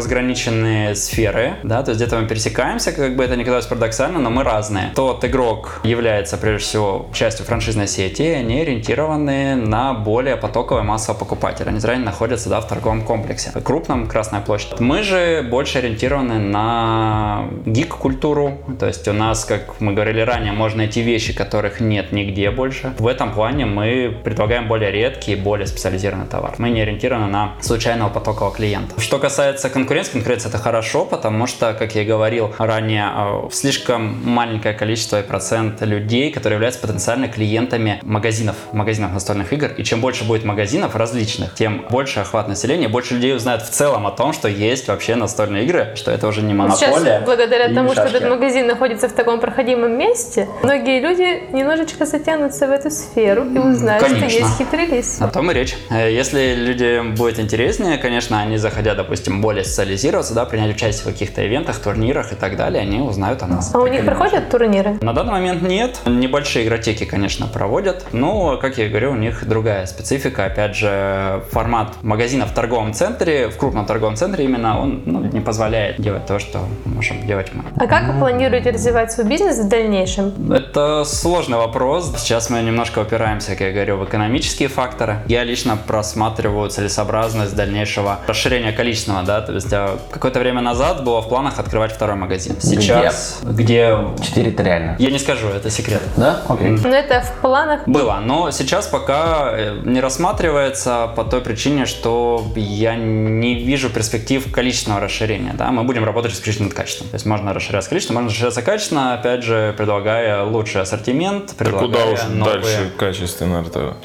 [0.65, 4.29] разграниченные сферы, да, то есть где-то мы пересекаемся, как бы это ни казалось парадоксально, но
[4.29, 4.91] мы разные.
[4.95, 11.19] Тот игрок является прежде всего частью франшизной сети, и они ориентированы на более потоковое массового
[11.19, 11.69] покупателя.
[11.69, 13.51] Они заранее находятся, да, в торговом комплексе.
[13.63, 14.79] Крупном Красная площадь.
[14.79, 20.77] Мы же больше ориентированы на гик-культуру, то есть у нас, как мы говорили ранее, можно
[20.77, 22.93] найти вещи, которых нет нигде больше.
[22.97, 26.55] В этом плане мы предлагаем более редкий, более специализированный товар.
[26.57, 28.99] Мы не ориентированы на случайного потокового клиента.
[29.01, 34.21] Что касается конкуренции, конкуренция это хорошо, потому что, как я и говорил ранее, э, слишком
[34.23, 39.71] маленькое количество и процент людей, которые являются потенциально клиентами магазинов, магазинов настольных игр.
[39.77, 44.05] И чем больше будет магазинов различных, тем больше охват населения, больше людей узнают в целом
[44.07, 46.99] о том, что есть вообще настольные игры, что это уже не монополия.
[46.99, 48.17] Сейчас, благодаря тому, что шашки.
[48.17, 53.57] этот магазин находится в таком проходимом месте, многие люди немножечко затянутся в эту сферу и
[53.57, 54.37] узнают, что Конечно.
[54.37, 55.17] есть хитрый лис.
[55.19, 55.75] О том и речь.
[55.89, 61.13] Э, Если людям будет интереснее, конечно, они, заходя, допустим, более социализироваться, да, принять участие в
[61.13, 63.73] каких-то ивентах, турнирах и так далее, они узнают о нас.
[63.73, 64.97] А у них или проходят турниры?
[65.01, 65.99] На данный момент нет.
[66.05, 68.05] Небольшие игротеки, конечно, проводят.
[68.11, 70.45] Но, как я и говорю, у них другая специфика.
[70.45, 75.39] Опять же, формат магазина в торговом центре, в крупном торговом центре именно, он ну, не
[75.39, 77.63] позволяет делать то, что можем делать мы.
[77.77, 80.51] А как вы планируете развивать свой бизнес в дальнейшем?
[80.51, 82.13] Это сложный вопрос.
[82.17, 85.19] Сейчас мы немножко упираемся, как я говорю, в экономические факторы.
[85.27, 91.21] Я лично просматриваю целесообразность дальнейшего расширения количественного, да, то есть а, какое-то время назад было
[91.21, 92.55] в планах открывать второй магазин.
[92.59, 93.95] Сейчас, где...
[94.23, 94.95] Четыре это реально.
[94.97, 96.01] Я не скажу, это секрет.
[96.17, 96.41] Да?
[96.49, 96.71] Окей.
[96.71, 97.87] Но это в планах.
[97.87, 104.51] Было, но сейчас пока э, не рассматривается по той причине, что я не вижу перспектив
[104.51, 105.53] количественного расширения.
[105.55, 105.69] Да?
[105.69, 107.07] Мы будем работать исключительно над качеством.
[107.09, 112.05] То есть можно расширяться количественно, можно расширяться качественно, опять же, предлагая лучший ассортимент, предлагая куда
[112.05, 112.53] уж новые...
[112.55, 113.97] дальше качественно это?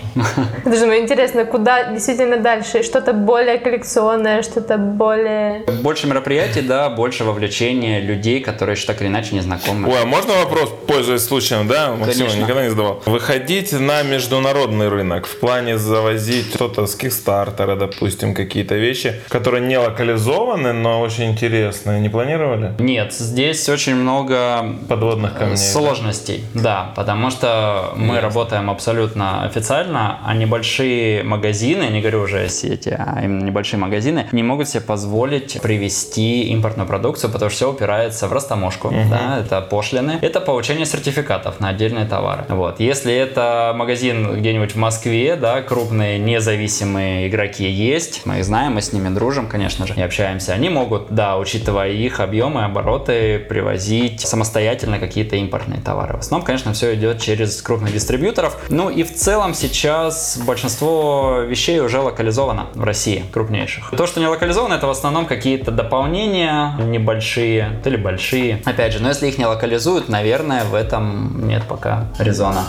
[0.67, 2.83] Даже мне интересно, куда действительно дальше?
[2.83, 5.65] Что-то более коллекционное, что-то более...
[5.81, 9.89] Больше мероприятий, да, больше вовлечения людей, которые еще так или иначе не знакомы.
[9.89, 11.95] Ой, а можно вопрос, пользуясь случаем, да?
[11.95, 12.43] Максим, Конечно.
[12.43, 13.03] никогда не задавал.
[13.07, 19.79] Выходить на международный рынок в плане завозить что-то с Кикстартера, допустим, какие-то вещи, которые не
[19.79, 22.01] локализованы, но очень интересные.
[22.01, 22.75] Не планировали?
[22.79, 25.57] Нет, здесь очень много Подводных камней.
[25.57, 32.49] Сложностей, да, потому что мы работаем абсолютно официально, а небольшие магазины, не говорю уже о
[32.49, 35.61] сети, а именно небольшие магазины, не могут себе позволить
[36.01, 41.61] привезти импортную продукцию, потому что все упирается в растаможку, да, это пошлины, это получение сертификатов
[41.61, 42.45] на отдельные товары.
[42.49, 42.81] Вот.
[42.81, 48.83] Если это магазин где-нибудь в Москве, да, крупные независимые игроки есть, мы их знаем, мы
[48.83, 54.21] с ними дружим, конечно же, и общаемся, они могут, да, учитывая их объемы, обороты, привозить
[54.21, 56.17] самостоятельно какие-то импортные товары.
[56.17, 58.59] В основном, конечно, все идет через крупных дистрибьюторов.
[58.69, 63.91] Ну и в целом сейчас большинство вещей уже локализовано в России, крупнейших.
[63.97, 68.63] То, что не локализовано, это в основном какие-то дополнения небольшие, то ли большие.
[68.65, 72.61] Опять же, но если их не локализуют, наверное, в этом нет пока резона.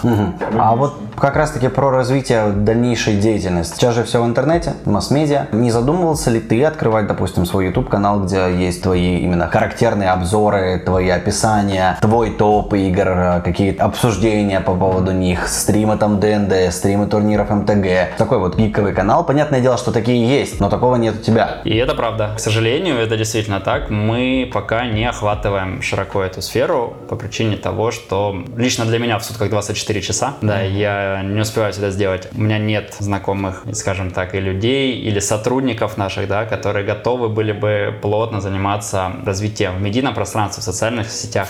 [0.57, 3.75] А вот как раз-таки про развитие дальнейшей деятельности.
[3.75, 5.47] Сейчас же все в интернете, масс-медиа.
[5.51, 11.09] Не задумывался ли ты открывать, допустим, свой YouTube-канал, где есть твои именно характерные обзоры, твои
[11.09, 18.17] описания, твой топ игр, какие-то обсуждения по поводу них, стримы там ДНД, стримы турниров МТГ.
[18.17, 19.23] Такой вот гиковый канал.
[19.23, 21.61] Понятное дело, что такие есть, но такого нет у тебя.
[21.65, 22.31] И это правда.
[22.35, 23.89] К сожалению, это действительно так.
[23.89, 29.25] Мы пока не охватываем широко эту сферу по причине того, что лично для меня в
[29.25, 30.35] сутках 24 часа.
[30.41, 32.27] Да, я не успеваю это сделать.
[32.35, 37.51] У меня нет знакомых, скажем так, и людей, или сотрудников наших, да, которые готовы были
[37.51, 41.49] бы плотно заниматься развитием в медийном пространстве, в социальных сетях.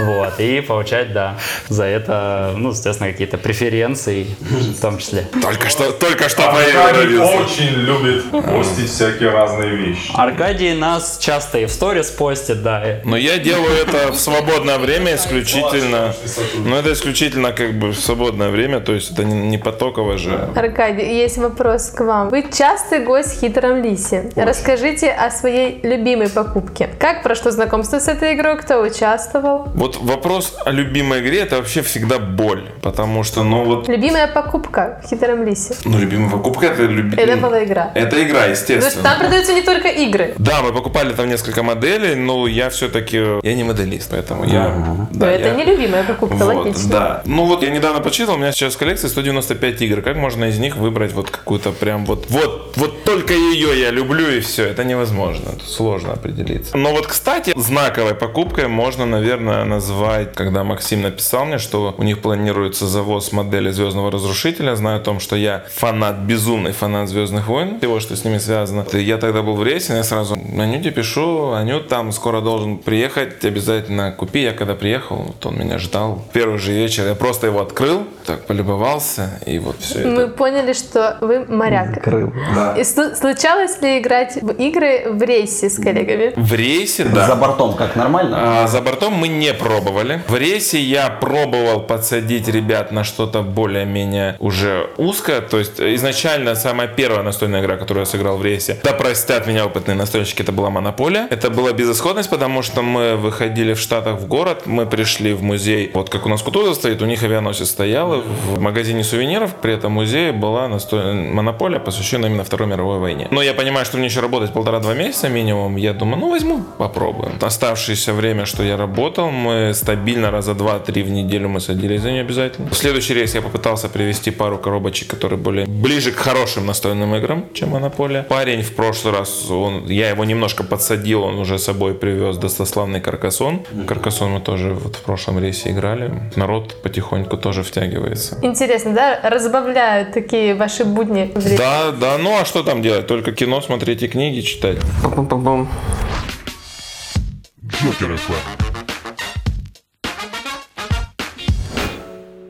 [0.00, 1.36] Вот, и получать, да,
[1.68, 5.26] за это, ну, естественно, какие-то преференции в том числе.
[5.40, 10.10] Только что, только что Аркадий очень любит постить всякие разные вещи.
[10.14, 13.00] Аркадий нас часто и в сторис постит, да.
[13.04, 16.14] Но я делаю это в свободное время исключительно.
[16.56, 20.48] Ну, это исключительно как бы в свободное время, то есть это не, не потоковое же.
[20.54, 22.30] Аркадий, есть вопрос к вам.
[22.30, 24.30] Вы частый гость в хитром лисе.
[24.36, 26.90] Расскажите о своей любимой покупке.
[26.98, 28.58] Как прошло знакомство с этой игрой?
[28.58, 29.68] Кто участвовал?
[29.84, 34.98] Вот вопрос о любимой игре это вообще всегда боль, потому что, ну вот, Любимая покупка
[35.04, 35.74] в хитром лисе.
[35.84, 37.26] ну любимая покупка это любимая.
[37.26, 37.92] Это была игра.
[37.94, 39.02] Это игра, Потому что естественно.
[39.10, 40.32] там продаются не только игры.
[40.38, 44.68] Да, мы покупали там несколько моделей, но я все-таки я не моделист, поэтому я.
[44.74, 46.90] Но Да, это я- не любимая покупка, Вот, логично.
[46.90, 47.22] да.
[47.26, 50.00] Ну вот я недавно почитал, у меня сейчас в коллекции 195 игр.
[50.00, 54.30] Как можно из них выбрать вот какую-то прям вот, вот, вот только ее я люблю
[54.30, 54.64] и все.
[54.64, 55.50] Это невозможно.
[55.52, 56.74] Тут сложно определиться.
[56.74, 62.20] Но вот, кстати, знаковой покупкой можно, наверное, назвать, когда Максим написал мне, что у них
[62.20, 64.76] планируется завоз модели Звездного Разрушителя.
[64.76, 68.84] Знаю о том, что я фанат, безумный фанат Звездных войн, всего, что с ними связано.
[68.92, 73.44] И Я тогда был в рейсе, я сразу Анюте пишу, Анют там скоро должен приехать,
[73.44, 74.42] обязательно купи.
[74.42, 76.22] Я когда приехал, вот он меня ждал.
[76.32, 80.08] Первый же вечер я просто его открыл, так полюбовался, и вот все это.
[80.08, 82.02] Мы поняли, что вы моряк.
[82.02, 82.28] Крыл.
[82.76, 86.32] И слу- случалось ли играть в игры в рейсе с коллегами?
[86.36, 87.26] В рейсе, да.
[87.26, 88.62] За бортом как нормально?
[88.62, 90.22] А, за бортом мы не пробовали.
[90.28, 95.40] В рейсе я пробовал подсадить ребят на что-то более-менее уже узкое.
[95.40, 99.64] То есть изначально самая первая настольная игра, которую я сыграл в рейсе, да простят меня
[99.64, 101.26] опытные настольщики, это была Монополия.
[101.30, 105.90] Это была безысходность, потому что мы выходили в Штатах в город, мы пришли в музей,
[105.94, 109.92] вот как у нас Кутузов стоит, у них авианосец стоял, в магазине сувениров при этом
[109.92, 113.28] музее была насто- Монополия, посвященная именно Второй мировой войне.
[113.30, 117.32] Но я понимаю, что мне еще работать полтора-два месяца минимум, я думаю, ну возьму, попробуем.
[117.40, 122.22] Оставшееся время, что я работал, мы стабильно раза два-три в неделю мы садились за нее
[122.22, 122.70] обязательно.
[122.70, 127.46] В следующий рейс я попытался привезти пару коробочек, которые были ближе к хорошим настольным играм,
[127.54, 128.22] чем Монополия.
[128.22, 133.00] Парень в прошлый раз, он, я его немножко подсадил, он уже с собой привез достославный
[133.00, 133.62] Каркасон.
[133.86, 136.12] Каркасон мы тоже вот в прошлом рейсе играли.
[136.36, 138.38] Народ потихоньку тоже втягивается.
[138.42, 139.20] Интересно, да?
[139.22, 141.58] Разбавляют такие ваши будни в рейсе.
[141.58, 143.06] Да, да, ну а что там делать?
[143.06, 144.78] Только кино смотреть и книги читать.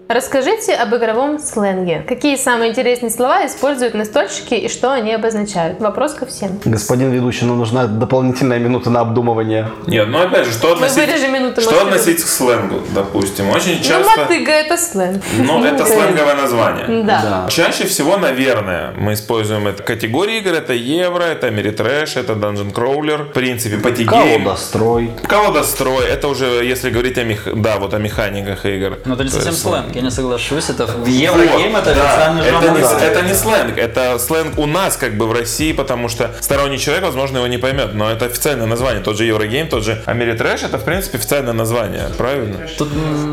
[0.08, 2.04] Расскажите об игровом сленге.
[2.06, 5.80] Какие самые интересные слова используют настольщики и что они обозначают?
[5.80, 6.60] Вопрос ко всем.
[6.62, 9.70] Господин ведущий, нам нужна дополнительная минута на обдумывание.
[9.86, 13.48] Нет, ну опять же, что относить, вырежем минуту, что относить к сленгу, допустим?
[13.48, 14.20] Очень Ну, часто...
[14.20, 15.22] мотыга это сленг.
[15.38, 17.04] Ну, это сленговое название.
[17.04, 17.46] Да.
[17.48, 20.52] Чаще всего, наверное, мы используем это категории игр.
[20.52, 23.30] Это евро, это Ameritrash, это Dungeon Crawler.
[23.30, 24.44] В принципе, патигейм.
[24.44, 25.10] Колодострой.
[25.26, 26.04] Колодострой.
[26.06, 27.48] Это уже, если говорить о, мех...
[27.54, 28.98] да, вот о механиках игр.
[29.06, 29.64] Но это не совсем есть,
[29.94, 30.70] сленг, я не соглашусь.
[30.70, 32.76] Это в Вот, Еврогейм это да, официальный это жанр.
[32.76, 33.00] не, да.
[33.04, 37.04] это не сленг, это сленг у нас как бы в России, потому что сторонний человек,
[37.04, 39.02] возможно, его не поймет, но это официальное название.
[39.02, 42.58] Тот же Еврогейм, тот же Ameritrash, это в принципе официальное название, правильно?
[42.78, 42.88] Тут,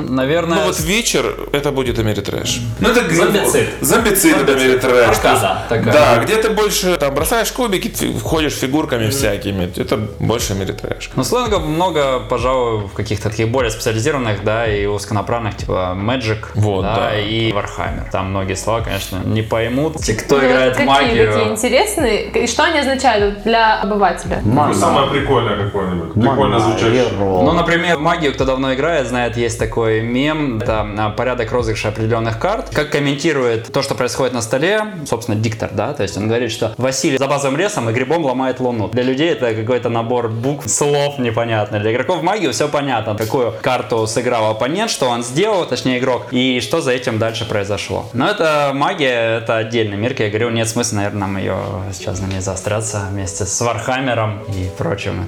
[0.10, 2.60] наверное, Ну вот вечер, это будет Ameritrash.
[2.80, 3.70] Ну это Зомбицид.
[3.82, 5.10] Зомбицид это.
[5.10, 5.94] Аркада такая.
[5.94, 9.72] Да, где ты больше там бросаешь кубики, фи- ходишь фигурками всякими.
[9.76, 11.10] Это больше Ameritrash.
[11.16, 16.84] Ну, сленгов много, пожалуй, в каких-то таких более специализированных, да, и узконаправленных, типа Magic, Вот,
[16.84, 17.20] да.
[17.20, 18.10] и Warhammer.
[18.12, 19.98] Там многие слова, конечно, не поймут.
[19.98, 21.32] Те, кто Ну, играет в какие магию.
[21.34, 22.30] такие интересные?
[22.30, 24.42] И что они означают для обывателя?
[24.44, 26.14] Ну, самое прикольное какое-нибудь.
[26.14, 27.06] Прикольно звучащее.
[27.20, 31.90] Ну, например, в магию, кто давно играет, знает, есть такой мем, это а, порядок розыгрыша
[31.90, 32.70] определенных карт.
[32.74, 36.74] Как комментирует то, что происходит на столе, собственно, диктор, да, то есть он говорит, что
[36.78, 38.88] Василий за базовым лесом и грибом ломает луну.
[38.90, 41.80] Для людей это какой-то набор букв, слов непонятно.
[41.80, 43.16] Для игроков в магию все понятно.
[43.16, 47.46] Какую карту сыграл оппонент, что он сделал, точнее игрок, и и что за этим дальше
[47.48, 48.10] произошло.
[48.14, 51.58] Но это магия, это отдельный мир, я говорю, нет смысла, наверное, нам ее
[51.94, 55.28] сейчас на ней заостряться вместе с Warhammer ом и прочим.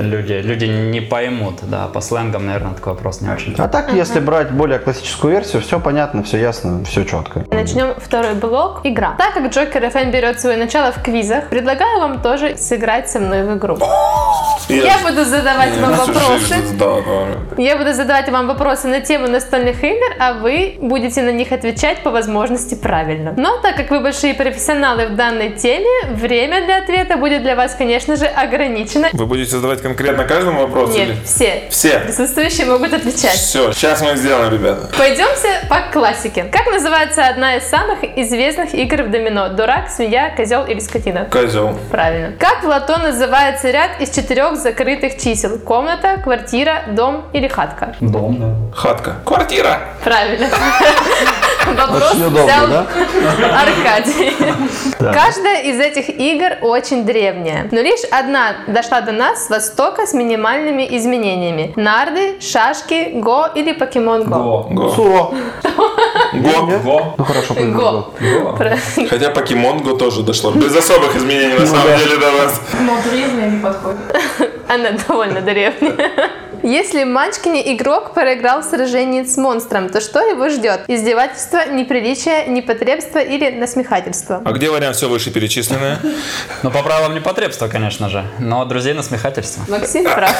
[0.00, 3.54] Люди, люди не поймут, да, по сленгам, наверное, такой вопрос не очень.
[3.58, 7.44] А так, если брать более классическую версию, все понятно, все ясно, все четко.
[7.50, 8.80] Начнем второй блок.
[8.84, 9.14] Игра.
[9.18, 13.44] Так как Джокер FM берет свое начало в квизах, предлагаю вам тоже сыграть со мной
[13.44, 13.78] в игру.
[14.68, 16.56] Я буду задавать вам вопросы.
[17.56, 20.47] Я буду задавать вам вопросы на тему настольных игр, а вы
[20.80, 23.34] будете на них отвечать по возможности правильно.
[23.36, 27.74] Но так как вы большие профессионалы в данной теме, время для ответа будет для вас,
[27.74, 29.08] конечно же, ограничено.
[29.12, 30.94] Вы будете задавать конкретно каждому вопрос?
[30.94, 31.62] Нет, или- все.
[31.70, 32.00] Все.
[32.00, 33.32] Присутствующие могут отвечать.
[33.32, 34.88] Все, сейчас мы сделаем, ребята.
[34.96, 36.44] Пойдемте по классике.
[36.44, 39.48] Как называется одна из самых известных игр в домино?
[39.50, 41.26] Дурак, свинья, козел или скотина?
[41.30, 41.78] Козел.
[41.90, 42.32] Правильно.
[42.38, 45.58] Как в лото называется ряд из четырех закрытых чисел?
[45.58, 47.94] Комната, квартира, дом или хатка?
[48.00, 48.76] Дом, да.
[48.76, 49.16] Хатка.
[49.24, 49.80] Квартира.
[50.04, 50.37] Правильно.
[51.66, 52.86] Вопрос удобно, взял да?
[53.62, 54.36] Аркадий.
[54.98, 60.14] Каждая из этих игр очень древняя, но лишь одна дошла до нас с востока с
[60.14, 61.72] минимальными изменениями.
[61.76, 64.66] Нарды, шашки, го или покемон го.
[64.70, 64.88] Го.
[64.90, 65.02] Со.
[65.02, 66.78] Го.
[66.84, 67.14] Го.
[67.18, 67.54] Ну хорошо.
[67.54, 68.12] Го.
[69.10, 70.52] Хотя покемон Го тоже дошло.
[70.52, 72.60] Без особых изменений на самом деле до вас.
[74.68, 76.10] Она довольно древняя.
[76.68, 80.82] Если Манчкине игрок проиграл в сражении с монстром, то что его ждет?
[80.86, 84.42] Издевательство, неприличие, непотребство или насмехательство?
[84.44, 85.98] А где вариант все вышеперечисленное?
[86.62, 89.64] Ну, по правилам непотребства, конечно же, но друзей насмехательства.
[89.68, 90.34] Максим прав.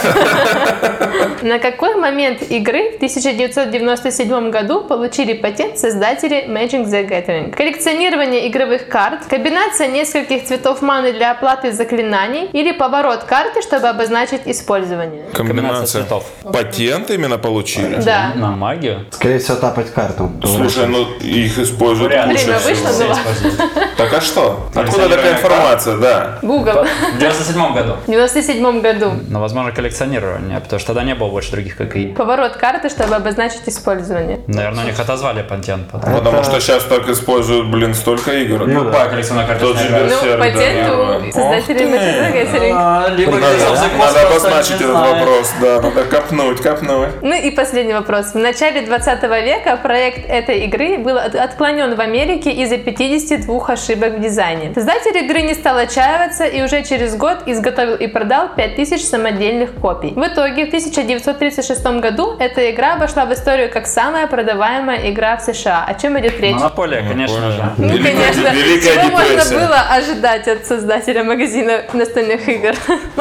[1.42, 7.54] На какой момент игры в 1997 году получили патент создатели Magic the Gathering?
[7.54, 14.42] Коллекционирование игровых карт, комбинация нескольких цветов маны для оплаты заклинаний или поворот карты, чтобы обозначить
[14.46, 15.22] использование?
[15.32, 16.17] Комбинация цветов.
[16.52, 17.96] Патент именно получили?
[17.96, 18.32] Да.
[18.34, 19.06] На магию.
[19.10, 20.30] Скорее всего, тапать карту.
[20.44, 22.32] Слушай, ну их используют Вариант.
[22.32, 22.88] лучше Время всего.
[22.88, 23.84] вышло, ну ладно.
[23.96, 24.68] Так а что?
[24.74, 26.38] Откуда такая информация, да?
[26.42, 26.84] Google.
[27.14, 27.96] В 97 году.
[28.06, 29.12] В 97 году.
[29.28, 32.14] Но, возможно, коллекционирование, потому что тогда не было больше других ККИ.
[32.16, 34.40] Поворот карты, чтобы обозначить использование.
[34.46, 35.88] Наверное, у них отозвали патент.
[35.90, 36.14] потом.
[36.14, 38.66] Потому что сейчас так используют, блин, столько игр.
[38.66, 39.66] Ну, Любая коллекционная карта.
[39.66, 39.88] Тот же.
[39.90, 41.32] Ну, Берсерк, патент да, у да.
[41.32, 41.98] создателей Ох ты.
[41.98, 42.72] Magic the Gathering.
[42.74, 47.08] А, Либо Надо, обозначить этот вопрос, да, копнуть, копнуть.
[47.22, 48.32] Ну и последний вопрос.
[48.34, 54.14] В начале 20 века проект этой игры был от- отклонен в Америке из-за 52 ошибок
[54.14, 54.72] в дизайне.
[54.74, 60.12] Создатель игры не стал отчаиваться и уже через год изготовил и продал 5000 самодельных копий.
[60.14, 65.42] В итоге в 1936 году эта игра вошла в историю как самая продаваемая игра в
[65.42, 65.84] США.
[65.86, 66.54] О чем идет речь?
[66.54, 67.64] Монополия, конечно же.
[67.78, 72.74] Ну, Великая- конечно, Великая чего можно было ожидать от создателя магазина настольных игр?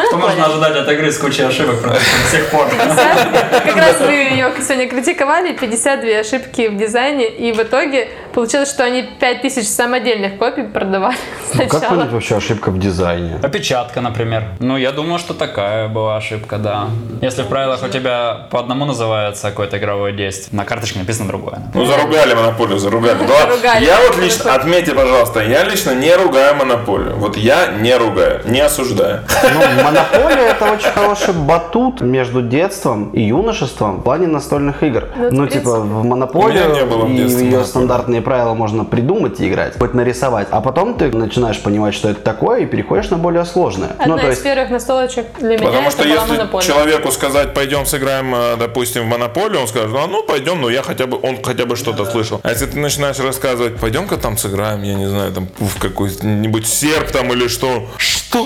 [0.08, 2.00] Что можно ожидать от игры с кучей ошибок до
[2.32, 2.67] сих пор?
[3.66, 8.84] Как раз вы ее сегодня критиковали, 52 ошибки в дизайне, и в итоге получилось, что
[8.84, 11.18] они 5000 самодельных копий продавали
[11.56, 11.96] Ну, Как сначала.
[11.96, 13.40] понять вообще ошибка в дизайне?
[13.42, 14.44] Опечатка, например.
[14.60, 16.90] Ну, я думаю, что такая была ошибка, да.
[17.20, 21.64] Если в правилах у тебя по одному называется какое-то игровое действие, на карточке написано другое.
[21.74, 23.18] Ну, заругали монополию, заругали.
[23.28, 23.86] Да, Заругали.
[23.86, 27.16] Я вот лично, отметьте, пожалуйста, я лично не ругаю монополию.
[27.16, 29.22] Вот я не ругаю, не осуждаю.
[29.52, 35.06] Ну, монополия это очень хороший батут между детством и юношеством в плане настольных игр.
[35.16, 37.64] Ну, Ну, типа, в монополию в и ее «Монополии».
[37.64, 40.50] стандартные правила можно придумать и играть, хоть нарисовать.
[40.52, 43.92] А потом ты начинаешь понимать, что это такое, и переходишь на более сложное.
[43.98, 46.68] Одна ну, то из есть, первых настолочек для меня Потому это что была если монополия.
[46.68, 50.84] человеку сказать, пойдем сыграем, э, допустим, в монополию, он скажет, а ну пойдем, ну я
[50.84, 52.42] хотя бы, он хотя бы что-то слышал.
[52.44, 57.12] А если ты начинаешь рассказывать, пойдем-ка там сыграем, я не знаю, там в какой-нибудь серп
[57.12, 57.88] там или что.
[57.96, 58.44] Что?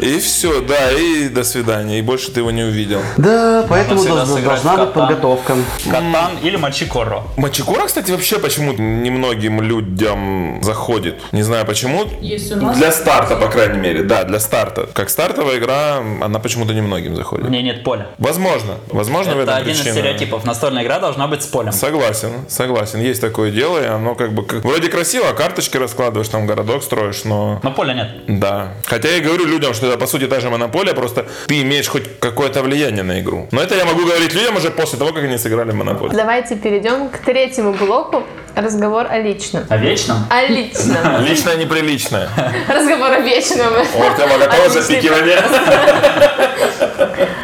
[0.00, 1.98] И все, да, и до свидания.
[1.98, 3.00] И больше ты его не увидел.
[3.16, 5.06] да, поэтому всегда должна, сыграть должна быть кота.
[5.06, 5.56] подготовка.
[5.84, 7.22] Катан или Мачикоро.
[7.36, 11.16] Мачикора, кстати, вообще почему-то немногим людям заходит.
[11.32, 12.04] Не знаю почему.
[12.20, 14.02] Для старта, по крайней мере.
[14.02, 14.88] Да, для старта.
[14.92, 17.46] Как стартовая игра, она почему-то немногим заходит.
[17.46, 18.08] В ней нет поля.
[18.18, 18.74] Возможно.
[18.90, 19.94] Возможно, в Это этом один из причина.
[19.94, 20.44] стереотипов.
[20.44, 21.72] Настольная игра должна быть с полем.
[21.72, 23.00] Согласен, согласен.
[23.00, 27.24] Есть такое дело, и оно как бы как- вроде красиво, карточки раскладываешь, там городок строишь,
[27.24, 28.40] но Но поля нет.
[28.40, 28.72] да.
[28.84, 31.88] Хотя я и говорю людям, что это по сути та же монополия, просто ты имеешь
[31.88, 33.48] хоть какое-то влияние на игру.
[33.52, 36.16] Но это я могу говорить людям уже после того, как они сыграли в монополию.
[36.16, 38.22] Давайте перейдем к третьему блоку.
[38.54, 39.64] Разговор о личном.
[39.68, 40.26] А вечно?
[40.30, 41.24] О личном.
[41.26, 42.28] Личное неприличное.
[42.68, 43.74] Разговор о вечном.
[43.94, 45.42] Вот Тема готова Отличный запикивание.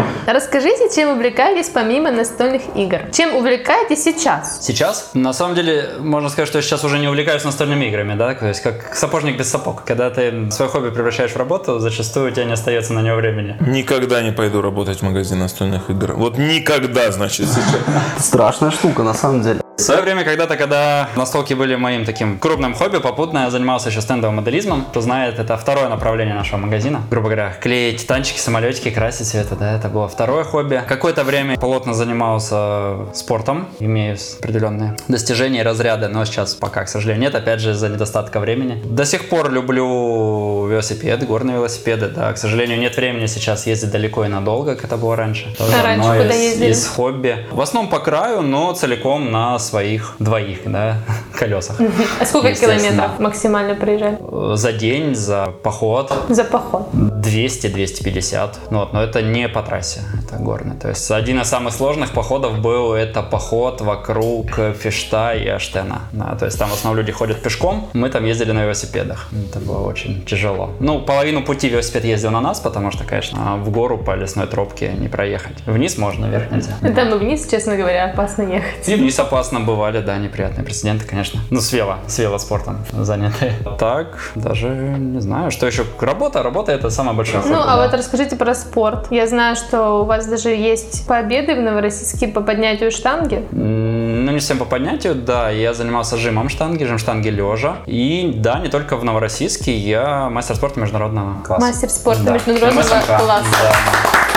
[0.26, 3.00] Расскажите, чем увлекаетесь помимо настольных игр?
[3.12, 4.64] Чем увлекаетесь сейчас?
[4.64, 5.10] Сейчас?
[5.14, 8.34] На самом деле, можно сказать, что я сейчас уже не увлекаюсь настольными играми, да?
[8.34, 9.84] То есть как сапожник без сапог.
[9.84, 13.56] Когда ты свое хобби превращаешь в работу, зачастую у тебя не остается на него времени.
[13.60, 16.12] Никогда не пойду работать в магазин настольных игр.
[16.14, 17.76] Вот никогда, значит, сейчас.
[18.18, 19.60] Страшная штука, на самом деле.
[19.78, 24.00] В свое время, когда-то, когда настолки были моим таким крупным хобби, попутно я занимался еще
[24.02, 24.84] стендовым моделизмом.
[24.84, 27.00] Кто знает, это второе направление нашего магазина.
[27.10, 30.80] Грубо говоря, клеить танчики, самолетики, красить все это, да, это было второе хобби.
[30.86, 37.22] Какое-то время плотно занимался спортом, имею определенные достижения и разряды, но сейчас пока, к сожалению,
[37.22, 38.80] нет, опять же, из-за недостатка времени.
[38.84, 44.26] До сих пор люблю велосипед, горные велосипеды, да, к сожалению, нет времени сейчас ездить далеко
[44.26, 45.52] и надолго, как это было раньше.
[45.56, 46.70] Тоже А раньше куда из- ездили?
[46.70, 47.46] из хобби.
[47.50, 50.98] В основном по краю, но целиком на своих двоих, да,
[51.38, 51.76] колесах.
[52.20, 54.18] А сколько километров максимально проезжали?
[54.56, 56.88] За день, за поход За поход.
[56.92, 58.56] 200-250.
[58.70, 60.76] Ну вот, но это не по трассе, это горный.
[60.76, 66.02] То есть один из самых сложных походов был это поход вокруг Фишта и Аштена.
[66.12, 69.28] Да, то есть там в основном люди ходят пешком, мы там ездили на велосипедах.
[69.48, 70.70] Это было очень тяжело.
[70.80, 74.92] Ну, половину пути велосипед ездил на нас, потому что, конечно, в гору по лесной тропке
[74.92, 75.56] не проехать.
[75.66, 76.72] Вниз можно, вверх нельзя.
[76.94, 78.88] Там и вниз, честно говоря, опасно ехать.
[78.88, 81.40] И вниз опасно бывали, да, неприятные прецеденты, конечно.
[81.50, 83.54] Ну, с вело, с велоспортом занятые.
[83.78, 85.84] Так, даже не знаю, что еще.
[86.00, 87.82] Работа, работа это самое большое Ну, а да.
[87.84, 89.06] вот расскажите про спорт.
[89.10, 93.46] Я знаю, что у вас даже есть победы в Новороссийске по поднятию штанги.
[93.50, 95.50] Ну, не всем по поднятию, да.
[95.50, 97.76] Я занимался жимом штанги, жим штанги лежа.
[97.86, 101.66] И да, не только в Новороссийске, я мастер спорта международного класса.
[101.66, 102.32] Мастер спорта Да.
[102.32, 103.46] международного класса.
[103.62, 104.31] да.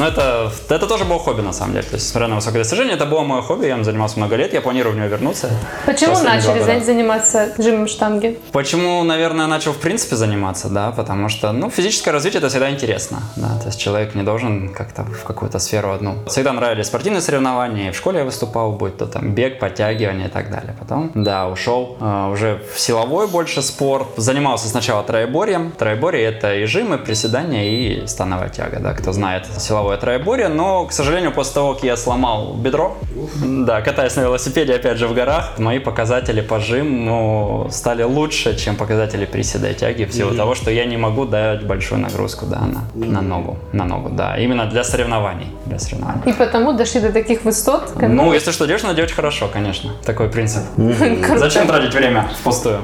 [0.00, 1.86] Ну, это, это тоже было хобби, на самом деле.
[1.86, 4.54] То есть, несмотря на высокое достижение, это было мое хобби, я им занимался много лет,
[4.54, 5.50] я планирую в него вернуться.
[5.84, 8.40] Почему начали заниматься жимом штанги?
[8.50, 13.18] Почему, наверное, начал в принципе заниматься, да, потому что, ну, физическое развитие это всегда интересно,
[13.36, 16.14] да, то есть человек не должен как-то в какую-то сферу одну.
[16.28, 20.30] Всегда нравились спортивные соревнования, и в школе я выступал, будь то там бег, подтягивание и
[20.30, 20.74] так далее.
[20.80, 25.72] Потом, да, ушел э, уже в силовой больше спорт, занимался сначала троеборьем.
[25.72, 29.44] Троеборье это и жим, и приседания, и становая тяга, да, кто знает
[29.90, 32.96] силовое троеборье, но, к сожалению, после того, как я сломал бедро,
[33.44, 38.76] да, катаясь на велосипеде, опять же, в горах, мои показатели по жиму стали лучше, чем
[38.76, 42.60] показатели приседа и тяги, в силу того, что я не могу дать большую нагрузку, да,
[42.60, 46.30] на, на ногу, на ногу, да, именно для соревнований, для соревнований.
[46.30, 47.90] И потому дошли до таких высот.
[47.98, 49.90] как- Ну, если что делаешь, надо делать хорошо, конечно.
[50.04, 50.62] Такой принцип.
[50.76, 51.38] Круто.
[51.38, 52.78] Зачем тратить время впустую?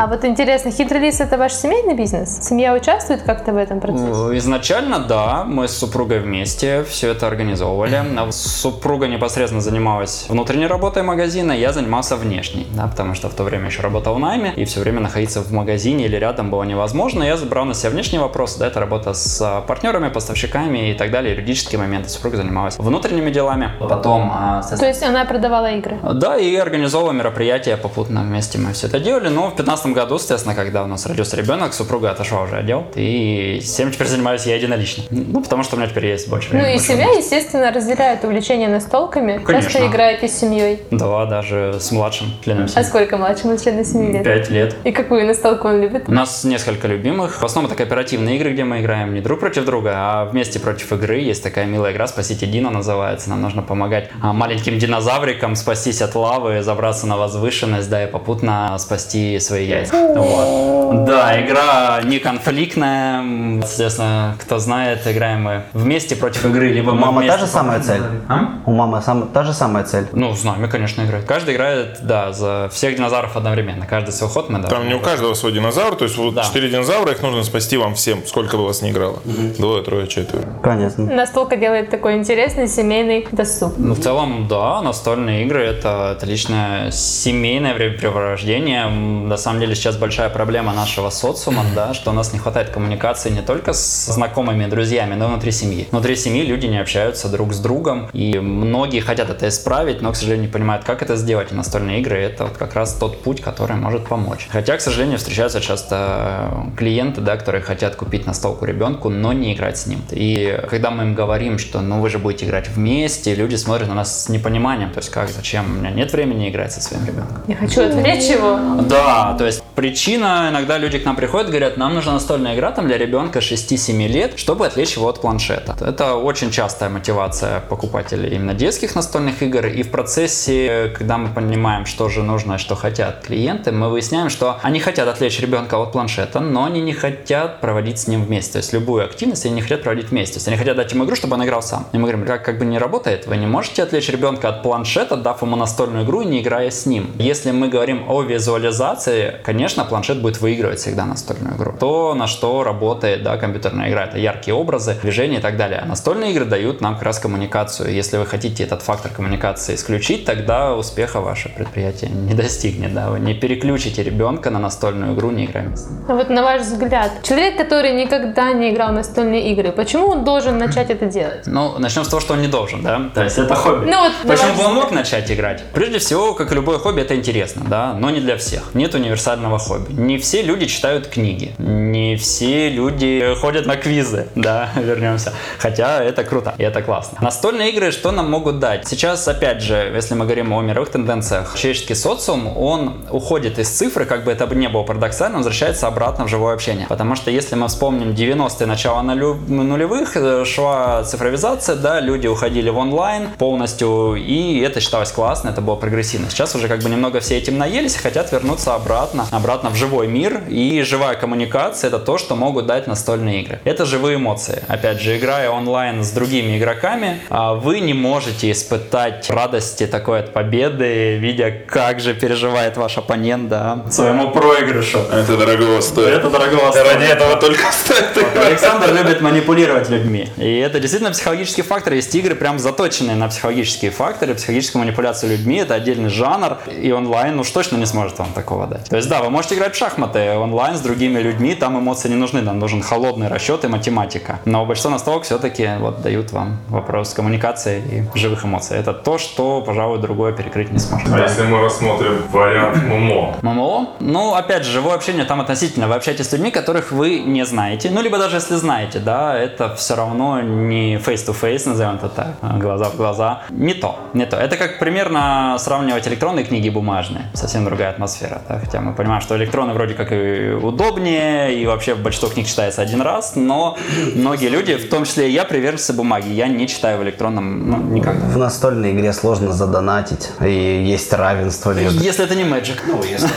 [0.00, 2.38] А вот интересно, хитролис это ваш семейный бизнес?
[2.42, 4.38] Семья участвует как-то в этом процессе?
[4.38, 7.94] Изначально, да, мы с супругой вместе все это организовывали.
[7.94, 13.44] А Супруга непосредственно занималась внутренней работой магазина, я занимался внешней, да, потому что в то
[13.44, 17.22] время еще работал в найме, и все время находиться в магазине или рядом было невозможно.
[17.22, 21.10] Я забрал на себя внешние вопросы, да, это работа с а, партнерами, поставщиками и так
[21.10, 22.08] далее, юридические моменты.
[22.08, 23.70] Супруга занималась внутренними делами.
[23.78, 25.98] Потом, а, То есть она продавала игры?
[26.14, 29.28] да, и организовывала мероприятия попутно вместе мы все это делали.
[29.28, 32.84] Но в 15 году, соответственно, когда у нас родился ребенок, супруга отошла уже отдел.
[32.94, 35.04] И всем теперь занимаюсь я единолично.
[35.10, 39.38] Ну, потому что у меня теперь есть больше Ну и семья, естественно, разделяет увлечение настолками.
[39.44, 39.70] Конечно.
[39.70, 40.82] Часто играете с семьей.
[40.90, 42.84] Да, даже с младшим членом А семьи.
[42.84, 44.24] сколько младшему члену семьи лет?
[44.24, 44.76] Пять лет.
[44.84, 46.04] И какую настолку он любит?
[46.08, 47.40] У нас несколько любимых.
[47.40, 50.92] В основном это кооперативные игры, где мы играем не друг против друга, а вместе против
[50.92, 51.18] игры.
[51.20, 53.30] Есть такая милая игра «Спасите Дина» называется.
[53.30, 58.76] Нам нужно помогать а, маленьким динозаврикам спастись от лавы, забраться на возвышенность, да, и попутно
[58.78, 59.94] спасти свои яйца.
[60.14, 61.04] Вот.
[61.04, 63.60] Да, игра не конфликтная.
[63.62, 67.46] Соответственно, кто знает, играем мы вместе против игры, либо У мы мамы та вместе же
[67.52, 68.02] самая цель?
[68.28, 68.48] А?
[68.66, 70.06] У мамы сам- та же самая цель?
[70.12, 71.24] Ну, с нами, конечно, играет.
[71.26, 73.86] Каждый играет, да, за всех динозавров одновременно.
[73.86, 74.68] Каждый свой ход мы, да.
[74.68, 76.42] Там не у каждого свой динозавр, то есть вот Да.
[76.44, 79.18] четыре динозавра, их нужно спасти вам всем, сколько бы вас не играло.
[79.58, 80.44] Двое, трое, четверо.
[80.62, 81.04] Понятно.
[81.14, 83.74] Настолка делает такой интересный семейный досуг.
[83.76, 88.86] Ну, в целом, да, настольные игры это отличное семейное времяпрепровождение.
[88.88, 93.30] На самом деле сейчас большая проблема нашего социума, да, что у нас не хватает коммуникации
[93.30, 95.88] не только с знакомыми и друзьями, но и внутри семьи.
[96.04, 100.16] Внутри семьи люди не общаются друг с другом, и многие хотят это исправить, но, к
[100.16, 101.50] сожалению, не понимают, как это сделать.
[101.50, 104.46] И настольные игры это вот как раз тот путь, который может помочь.
[104.50, 109.78] Хотя, к сожалению, встречаются часто клиенты, да, которые хотят купить настолку ребенку, но не играть
[109.78, 110.02] с ним.
[110.10, 113.94] И когда мы им говорим, что ну вы же будете играть вместе, люди смотрят на
[113.94, 117.42] нас с непониманием, то есть как, зачем, у меня нет времени играть со своим ребенком.
[117.48, 118.82] Я хочу отвлечь его.
[118.82, 122.88] Да, то есть причина, иногда люди к нам приходят, говорят, нам нужна настольная игра там
[122.88, 125.74] для ребенка 6-7 лет, чтобы отвлечь его от планшета.
[125.94, 131.86] Это очень частая мотивация покупателей именно детских настольных игр, и в процессе, когда мы понимаем,
[131.86, 136.40] что же нужно, что хотят клиенты, мы выясняем, что они хотят отвлечь ребенка от планшета,
[136.40, 138.54] но они не хотят проводить с ним вместе.
[138.54, 140.34] То есть любую активность они не хотят проводить вместе.
[140.34, 141.86] То есть они хотят дать ему игру, чтобы он играл сам.
[141.92, 145.16] И мы говорим, как, как бы не работает, вы не можете отвлечь ребенка от планшета,
[145.16, 147.12] дав ему настольную игру и не играя с ним.
[147.20, 151.74] Если мы говорим о визуализации, конечно, планшет будет выигрывать всегда настольную игру.
[151.78, 155.83] То, на что работает да, компьютерная игра, это яркие образы, движения и так далее.
[155.84, 157.92] Настольные игры дают нам как раз коммуникацию.
[157.92, 162.94] Если вы хотите этот фактор коммуникации исключить, тогда успеха ваше предприятие не достигнет.
[162.94, 163.10] Да?
[163.10, 165.88] Вы не переключите ребенка на настольную игру, не играя вместе.
[166.08, 170.24] А Вот на ваш взгляд, человек, который никогда не играл в настольные игры, почему он
[170.24, 171.46] должен начать это делать?
[171.46, 173.10] Ну, начнем с того, что он не должен, да?
[173.14, 173.90] То есть это хобби.
[173.90, 175.62] Ну вот, Почему бы он мог начать играть?
[175.72, 178.74] Прежде всего, как и любое хобби, это интересно, да, но не для всех.
[178.74, 179.92] Нет универсального хобби.
[179.92, 185.32] Не все люди читают книги, не все люди ходят на квизы, да, вернемся.
[185.58, 187.18] Хотя это круто, и это классно.
[187.20, 188.86] Настольные игры что нам могут дать?
[188.86, 194.04] Сейчас, опять же, если мы говорим о мировых тенденциях, человеческий социум, он уходит из цифры,
[194.04, 196.86] как бы это не было парадоксально, он возвращается обратно в живое общение.
[196.88, 202.70] Потому что если мы вспомним 90-е, начало нулю- нулевых, э, шла цифровизация, да, люди уходили
[202.70, 206.30] в онлайн полностью, и это считалось классно, это было прогрессивно.
[206.30, 210.06] Сейчас уже как бы немного все этим наелись и хотят вернуться обратно, обратно в живой
[210.06, 213.60] мир, и живая коммуникация это то, что могут дать настольные игры.
[213.64, 214.62] Это живые эмоции.
[214.68, 220.32] Опять же, играя онлайн с другими игроками, а, вы не можете испытать радости такой от
[220.32, 224.98] победы, видя, как же переживает ваш оппонент, да, своему проигрышу.
[224.98, 226.18] Это дорого стоит.
[226.18, 226.86] Это дорого стоит.
[226.86, 228.36] Ради этого только стоит.
[228.36, 230.28] Александр любит манипулировать людьми.
[230.36, 231.94] И это действительно психологический фактор.
[231.94, 235.56] Есть игры, прям заточенные на психологические факторы, психологическую манипуляцию людьми.
[235.56, 236.58] Это отдельный жанр.
[236.82, 238.88] И онлайн уж точно не сможет вам такого дать.
[238.90, 242.16] То есть, да, вы можете играть в шахматы онлайн с другими людьми, там эмоции не
[242.16, 244.40] нужны, нам нужен холодный расчет и математика.
[244.44, 248.78] Но большинство настолок все-таки вот дают вам вопрос коммуникации и живых эмоций.
[248.78, 251.12] Это то, что, пожалуй, другое перекрыть не сможет.
[251.12, 253.36] А если мы рассмотрим вариант ММО?
[253.42, 253.88] ММО?
[254.00, 255.88] Ну, опять же, живое общение там относительно.
[255.88, 257.90] Вы общаетесь с людьми, которых вы не знаете.
[257.90, 262.58] Ну, либо даже если знаете, да, это все равно не face-to-face, назовем это так, а,
[262.58, 263.42] глаза в глаза.
[263.50, 264.36] Не то, не то.
[264.36, 267.24] Это как примерно сравнивать электронные книги и бумажные.
[267.34, 268.58] Совсем другая атмосфера, да?
[268.58, 273.00] Хотя мы понимаем, что электроны вроде как и удобнее, и вообще большинство книг читается один
[273.00, 273.76] раз, но
[274.14, 276.28] многие люди, в том числе я, приверженцы бумаги.
[276.28, 278.24] Я не читаю в электронном, ну, никогда.
[278.26, 282.02] В настольной игре сложно задонатить, и есть равенство между...
[282.02, 282.78] Если это не Magic.
[282.86, 283.28] Ну, если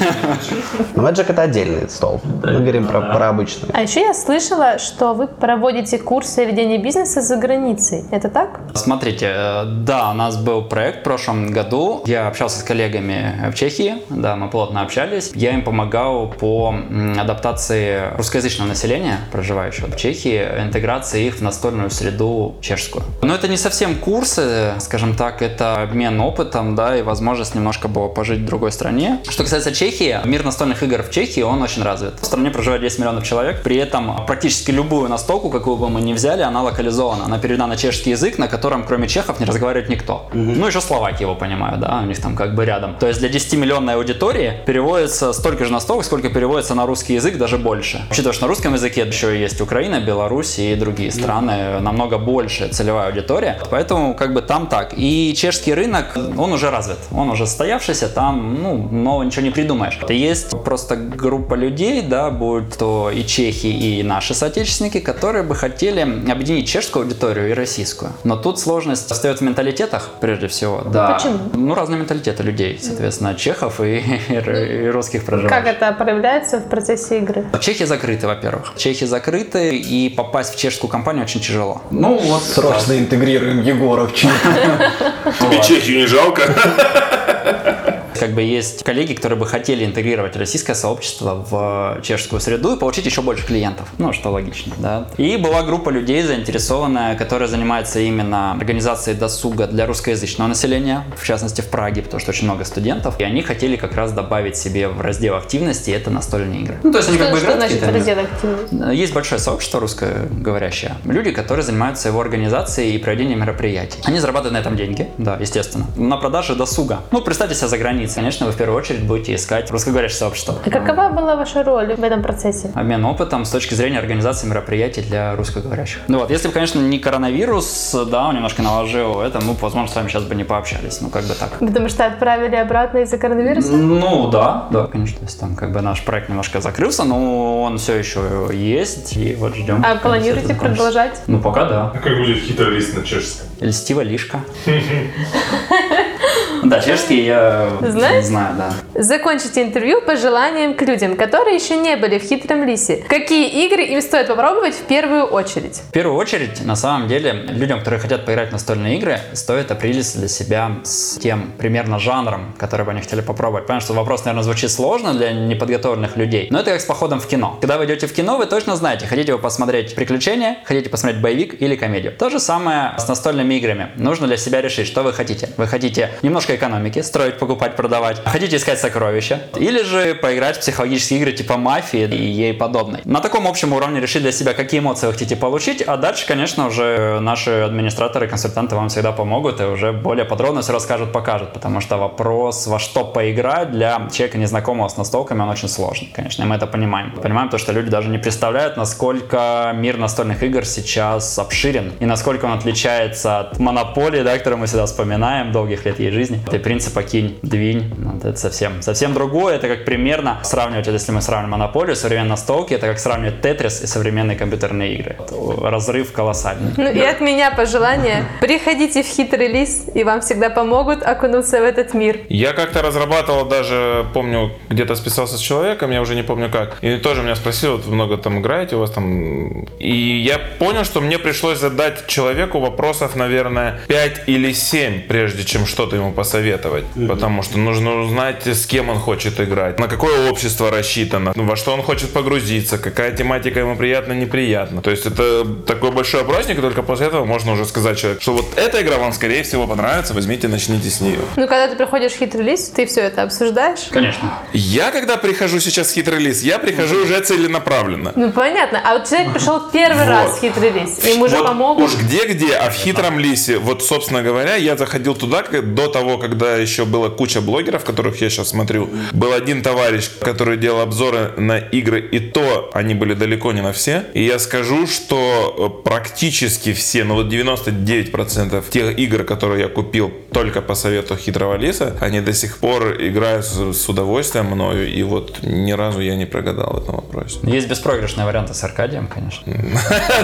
[0.96, 2.22] Magic это отдельный стол.
[2.24, 3.70] Мы говорим про, про обычный.
[3.74, 8.06] А еще я слышала, что вы проводите курсы ведения бизнеса за границей.
[8.12, 8.60] Это так?
[8.76, 12.04] Смотрите, э, да, у нас был проект в прошлом году.
[12.06, 15.32] Я общался с коллегами в Чехии, да, мы плотно общались.
[15.34, 16.76] Я им помогал по
[17.20, 23.04] адаптации русскоязычного населения, проживающего в Чехии, интеграции их в настольную среду чешскую.
[23.22, 28.08] Но это не совсем курсы, скажем так, это обмен опытом, да, и возможность немножко было
[28.08, 29.20] пожить в другой стране.
[29.30, 32.20] Что касается Чехии, мир настольных игр в Чехии, он очень развит.
[32.22, 36.14] В стране проживает 10 миллионов человек, при этом практически любую настолку, какую бы мы ни
[36.14, 37.26] взяли, она локализована.
[37.26, 40.30] Она переведена на чешский язык, на котором кроме чехов не разговаривает никто.
[40.34, 42.96] Ну, еще словаки его понимают, да, у них там как бы рядом.
[43.00, 47.58] То есть для 10-миллионной аудитории переводится столько же настолок, сколько переводится на русский язык, даже
[47.58, 48.02] больше.
[48.12, 53.08] Учитывая, что на русском языке еще есть Украина, Беларусь и другие страны, намного больше целевая
[53.08, 53.60] аудитория.
[53.70, 54.94] Поэтому как бы там так.
[54.96, 60.00] И чешский рынок, он уже развит, он уже состоявшийся, там, ну, нового ничего не придумаешь.
[60.10, 66.02] Есть просто группа людей, да, будь то и чехи, и наши соотечественники, которые бы хотели
[66.02, 68.12] объединить чешскую аудиторию и российскую.
[68.24, 70.82] Но тут сложность встает в менталитетах, прежде всего.
[70.82, 71.14] Да.
[71.14, 71.40] Почему?
[71.54, 75.58] Ну, разные менталитеты людей, соответственно, чехов и, и русских проживающих.
[75.58, 77.46] Как это проявляется в процессе игры?
[77.60, 78.74] Чехи закрыты, во-первых.
[78.78, 81.67] Чехи закрыты, и попасть в чешскую компанию очень тяжело.
[81.92, 84.30] Ну, вот Срочно интегрируем Егора в чит.
[85.40, 86.44] Тебе Чехию не жалко?
[88.20, 93.06] Как бы есть коллеги, которые бы хотели интегрировать российское сообщество в чешскую среду и получить
[93.06, 93.88] еще больше клиентов.
[93.98, 95.08] Ну, что логично, да.
[95.18, 101.62] И была группа людей заинтересованная, которая занимается именно организацией досуга для русскоязычного населения, в частности
[101.62, 103.20] в Праге, потому что очень много студентов.
[103.20, 106.78] И они хотели как раз добавить себе в раздел активности это настольные игры.
[106.84, 108.96] Ну, то есть они как бы играют значит раздел активности?
[108.96, 110.96] есть большое сообщество русскоговорящее.
[111.06, 114.00] Люди, которые занимаются его организацией и проведением мероприятий.
[114.04, 115.86] Они зарабатывают на этом деньги, да, естественно.
[115.96, 117.02] На продаже досуга.
[117.12, 118.07] Ну, представьте себя за границей.
[118.16, 120.56] Конечно, вы в первую очередь будете искать русскоговорящее сообщество.
[120.66, 122.72] А какова была ваша роль в этом процессе?
[122.76, 126.02] Обмен опытом с точки зрения организации мероприятий для русскоговорящих.
[126.08, 129.96] Ну вот, если бы, конечно, не коронавирус, да, он немножко наложил это, мы, возможно, с
[129.96, 131.02] вами сейчас бы не пообщались.
[131.02, 131.60] Ну, как бы так.
[131.60, 133.74] Потому что отправили обратно из-за коронавируса?
[133.74, 135.20] Ну да, да, конечно.
[135.20, 139.36] То есть там как бы наш проект немножко закрылся, но он все еще есть, и
[139.36, 139.84] вот ждем.
[139.86, 141.22] А планируете продолжать?
[141.28, 141.92] Ну пока да.
[141.94, 143.48] А как будет хитрый лист на чешском?
[143.62, 144.40] Льстиво лишка.
[146.64, 148.26] Да, чешский я Знаешь?
[148.26, 149.02] знаю, да.
[149.02, 153.04] Закончите интервью пожеланием к людям, которые еще не были в хитром лисе.
[153.08, 155.82] Какие игры им стоит попробовать в первую очередь?
[155.90, 160.18] В первую очередь, на самом деле, людям, которые хотят поиграть в настольные игры, стоит определиться
[160.20, 163.68] для себя с тем примерно жанром, который бы они хотели попробовать.
[163.68, 167.28] Понятно, что вопрос, наверное, звучит сложно для неподготовленных людей, но это как с походом в
[167.28, 167.58] кино.
[167.62, 171.62] Когда вы идете в кино, вы точно знаете, хотите вы посмотреть приключения, хотите посмотреть боевик
[171.62, 172.14] или комедию.
[172.18, 173.90] То же самое с настольными играми.
[173.96, 175.50] Нужно для себя решить, что вы хотите.
[175.58, 178.22] Вы хотите немножко экономики, строить, покупать, продавать.
[178.26, 179.42] Хотите искать сокровища.
[179.58, 183.02] Или же поиграть в психологические игры типа мафии и ей подобной.
[183.06, 186.68] На таком общем уровне решить для себя, какие эмоции вы хотите получить, а дальше, конечно,
[186.68, 191.82] уже наши администраторы, консультанты вам всегда помогут и уже более подробно все расскажут, покажут, потому
[191.82, 196.46] что вопрос, во что поиграть для человека, незнакомого с настолками, он очень сложный, конечно, и
[196.46, 197.12] мы это понимаем.
[197.12, 202.46] Понимаем то, что люди даже не представляют, насколько мир настольных игр сейчас обширен и насколько
[202.46, 206.37] он отличается от монополии, да, которую мы всегда вспоминаем, долгих лет ей жизни.
[206.46, 211.22] Это принципа кинь, двинь, вот это совсем, совсем другое, это как примерно сравнивать, если мы
[211.22, 215.18] сравним монополию, современные настолки, это как сравнивать Тетрис и современные компьютерные игры.
[215.20, 215.36] Это
[215.70, 216.72] разрыв колоссальный.
[216.78, 218.26] Ну и от меня пожелание.
[218.42, 222.20] Приходите в хитрый лис, и вам всегда помогут окунуться в этот мир.
[222.30, 226.78] Я как-то разрабатывал даже, помню, где-то списался с человеком, я уже не помню как.
[226.82, 229.64] И тоже меня спросил, вот много там играете у вас там.
[229.80, 235.66] И я понял, что мне пришлось задать человеку вопросов, наверное, 5 или 7, прежде чем
[235.66, 236.84] что-то ему посоветовать.
[237.08, 241.74] Потому что нужно узнать, с кем он хочет играть, на какое общество рассчитано, во что
[241.74, 244.82] он хочет погрузиться, какая тематика ему приятна, неприятна.
[244.82, 248.34] То есть это такой большой опросник, и только после этого можно уже сказать человеку, что
[248.34, 251.20] вот эта игра вам, скорее всего, понравится, возьмите, начните с нее.
[251.38, 253.88] Ну, когда ты приходишь в хитрый лис, ты все это обсуждаешь?
[253.90, 254.30] Конечно.
[254.54, 258.12] Я, когда прихожу сейчас в хитрый лис, я прихожу уже целенаправленно.
[258.16, 258.82] Ну, понятно.
[258.84, 261.86] А вот человек пришел первый раз в хитрый лис, ему уже Вот помогут.
[261.86, 266.17] Уж где-где, а в хитром лисе, вот, собственно говоря, я заходил туда как- до того,
[266.18, 268.90] когда еще была куча блогеров, которых я сейчас смотрю.
[269.14, 273.74] Был один товарищ, который делал обзоры на игры, и то они были далеко не на
[273.74, 274.06] все.
[274.14, 280.12] И я скажу, что э, практически все, ну вот 99% тех игр, которые я купил
[280.32, 285.38] только по совету хитрого лиса, они до сих пор играют с, удовольствием мною, и вот
[285.42, 287.40] ни разу я не прогадал в этом вопросе.
[287.44, 289.44] Есть беспроигрышные варианты с Аркадием, конечно.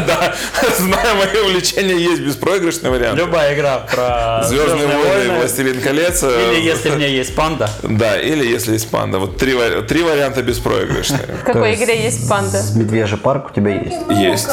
[0.07, 0.35] Да,
[0.77, 3.17] зная мое увлечение, есть беспроигрышный вариант.
[3.17, 6.23] Любая игра про Звездные войны, Властелин колец.
[6.23, 7.69] э, Или если мне есть панда.
[7.83, 9.19] Да, или если есть панда.
[9.19, 9.55] Вот три,
[9.87, 11.21] три варианта беспроигрышные.
[11.41, 12.61] В какой игре есть панда?
[12.75, 13.97] Медвежий парк у тебя есть?
[14.09, 14.47] Есть.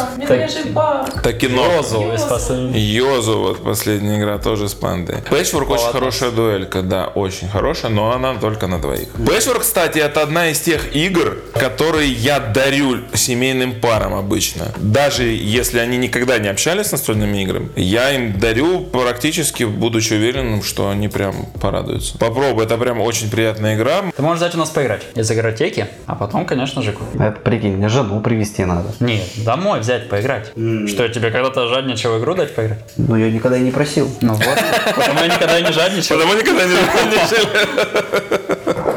[1.22, 1.66] Так кино.
[1.76, 2.76] Розу из последнего.
[2.76, 5.16] Йозу, вот последняя игра, тоже с пандой.
[5.28, 9.08] Пэтчворк очень хорошая дуэлька, да, очень хорошая, но она только на двоих.
[9.26, 14.72] Пэтчворк, кстати, это одна из тех игр, которые я дарю семейным парам обычно.
[14.78, 20.62] Даже если они никогда не общались с настольными играми, я им дарю практически, будучи уверенным,
[20.62, 22.16] что они прям порадуются.
[22.16, 24.04] Попробуй, это прям очень приятная игра.
[24.16, 27.20] Ты можешь взять у нас поиграть из игротеки, а потом, конечно же, купить.
[27.20, 28.88] Это прикинь, мне жену привезти надо.
[29.00, 30.46] Нет, домой взять поиграть.
[30.88, 32.78] Что, тебе когда-то жадничал игру дать поиграть?
[32.96, 34.08] Но я никогда и не просил.
[34.22, 34.58] Ну вот,
[34.96, 36.16] потому я никогда и не жадничал.
[36.16, 38.40] Потому никогда не решили.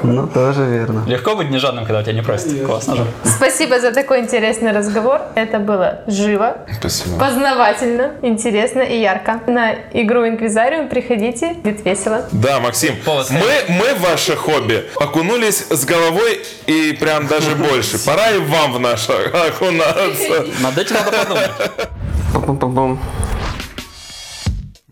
[0.04, 1.04] Ну, тоже верно.
[1.08, 2.66] Легко быть не жадным, когда у тебя не просят.
[2.66, 3.06] Классно же.
[3.24, 5.22] Спасибо за такой интересный разговор.
[5.36, 7.18] Это было живо, Спасибо.
[7.18, 9.40] познавательно, интересно и ярко.
[9.48, 12.03] На игру Инквизариум приходите, будет весело.
[12.32, 17.98] Да, Максим, Повод мы, мы в ваше хобби окунулись с головой и прям даже больше.
[18.00, 20.46] Пора и вам в наше окунаться.
[20.60, 21.52] Над этим надо подумать.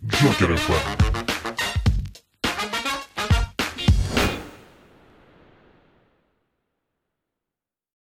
[0.06, 1.11] Джокер ФМ.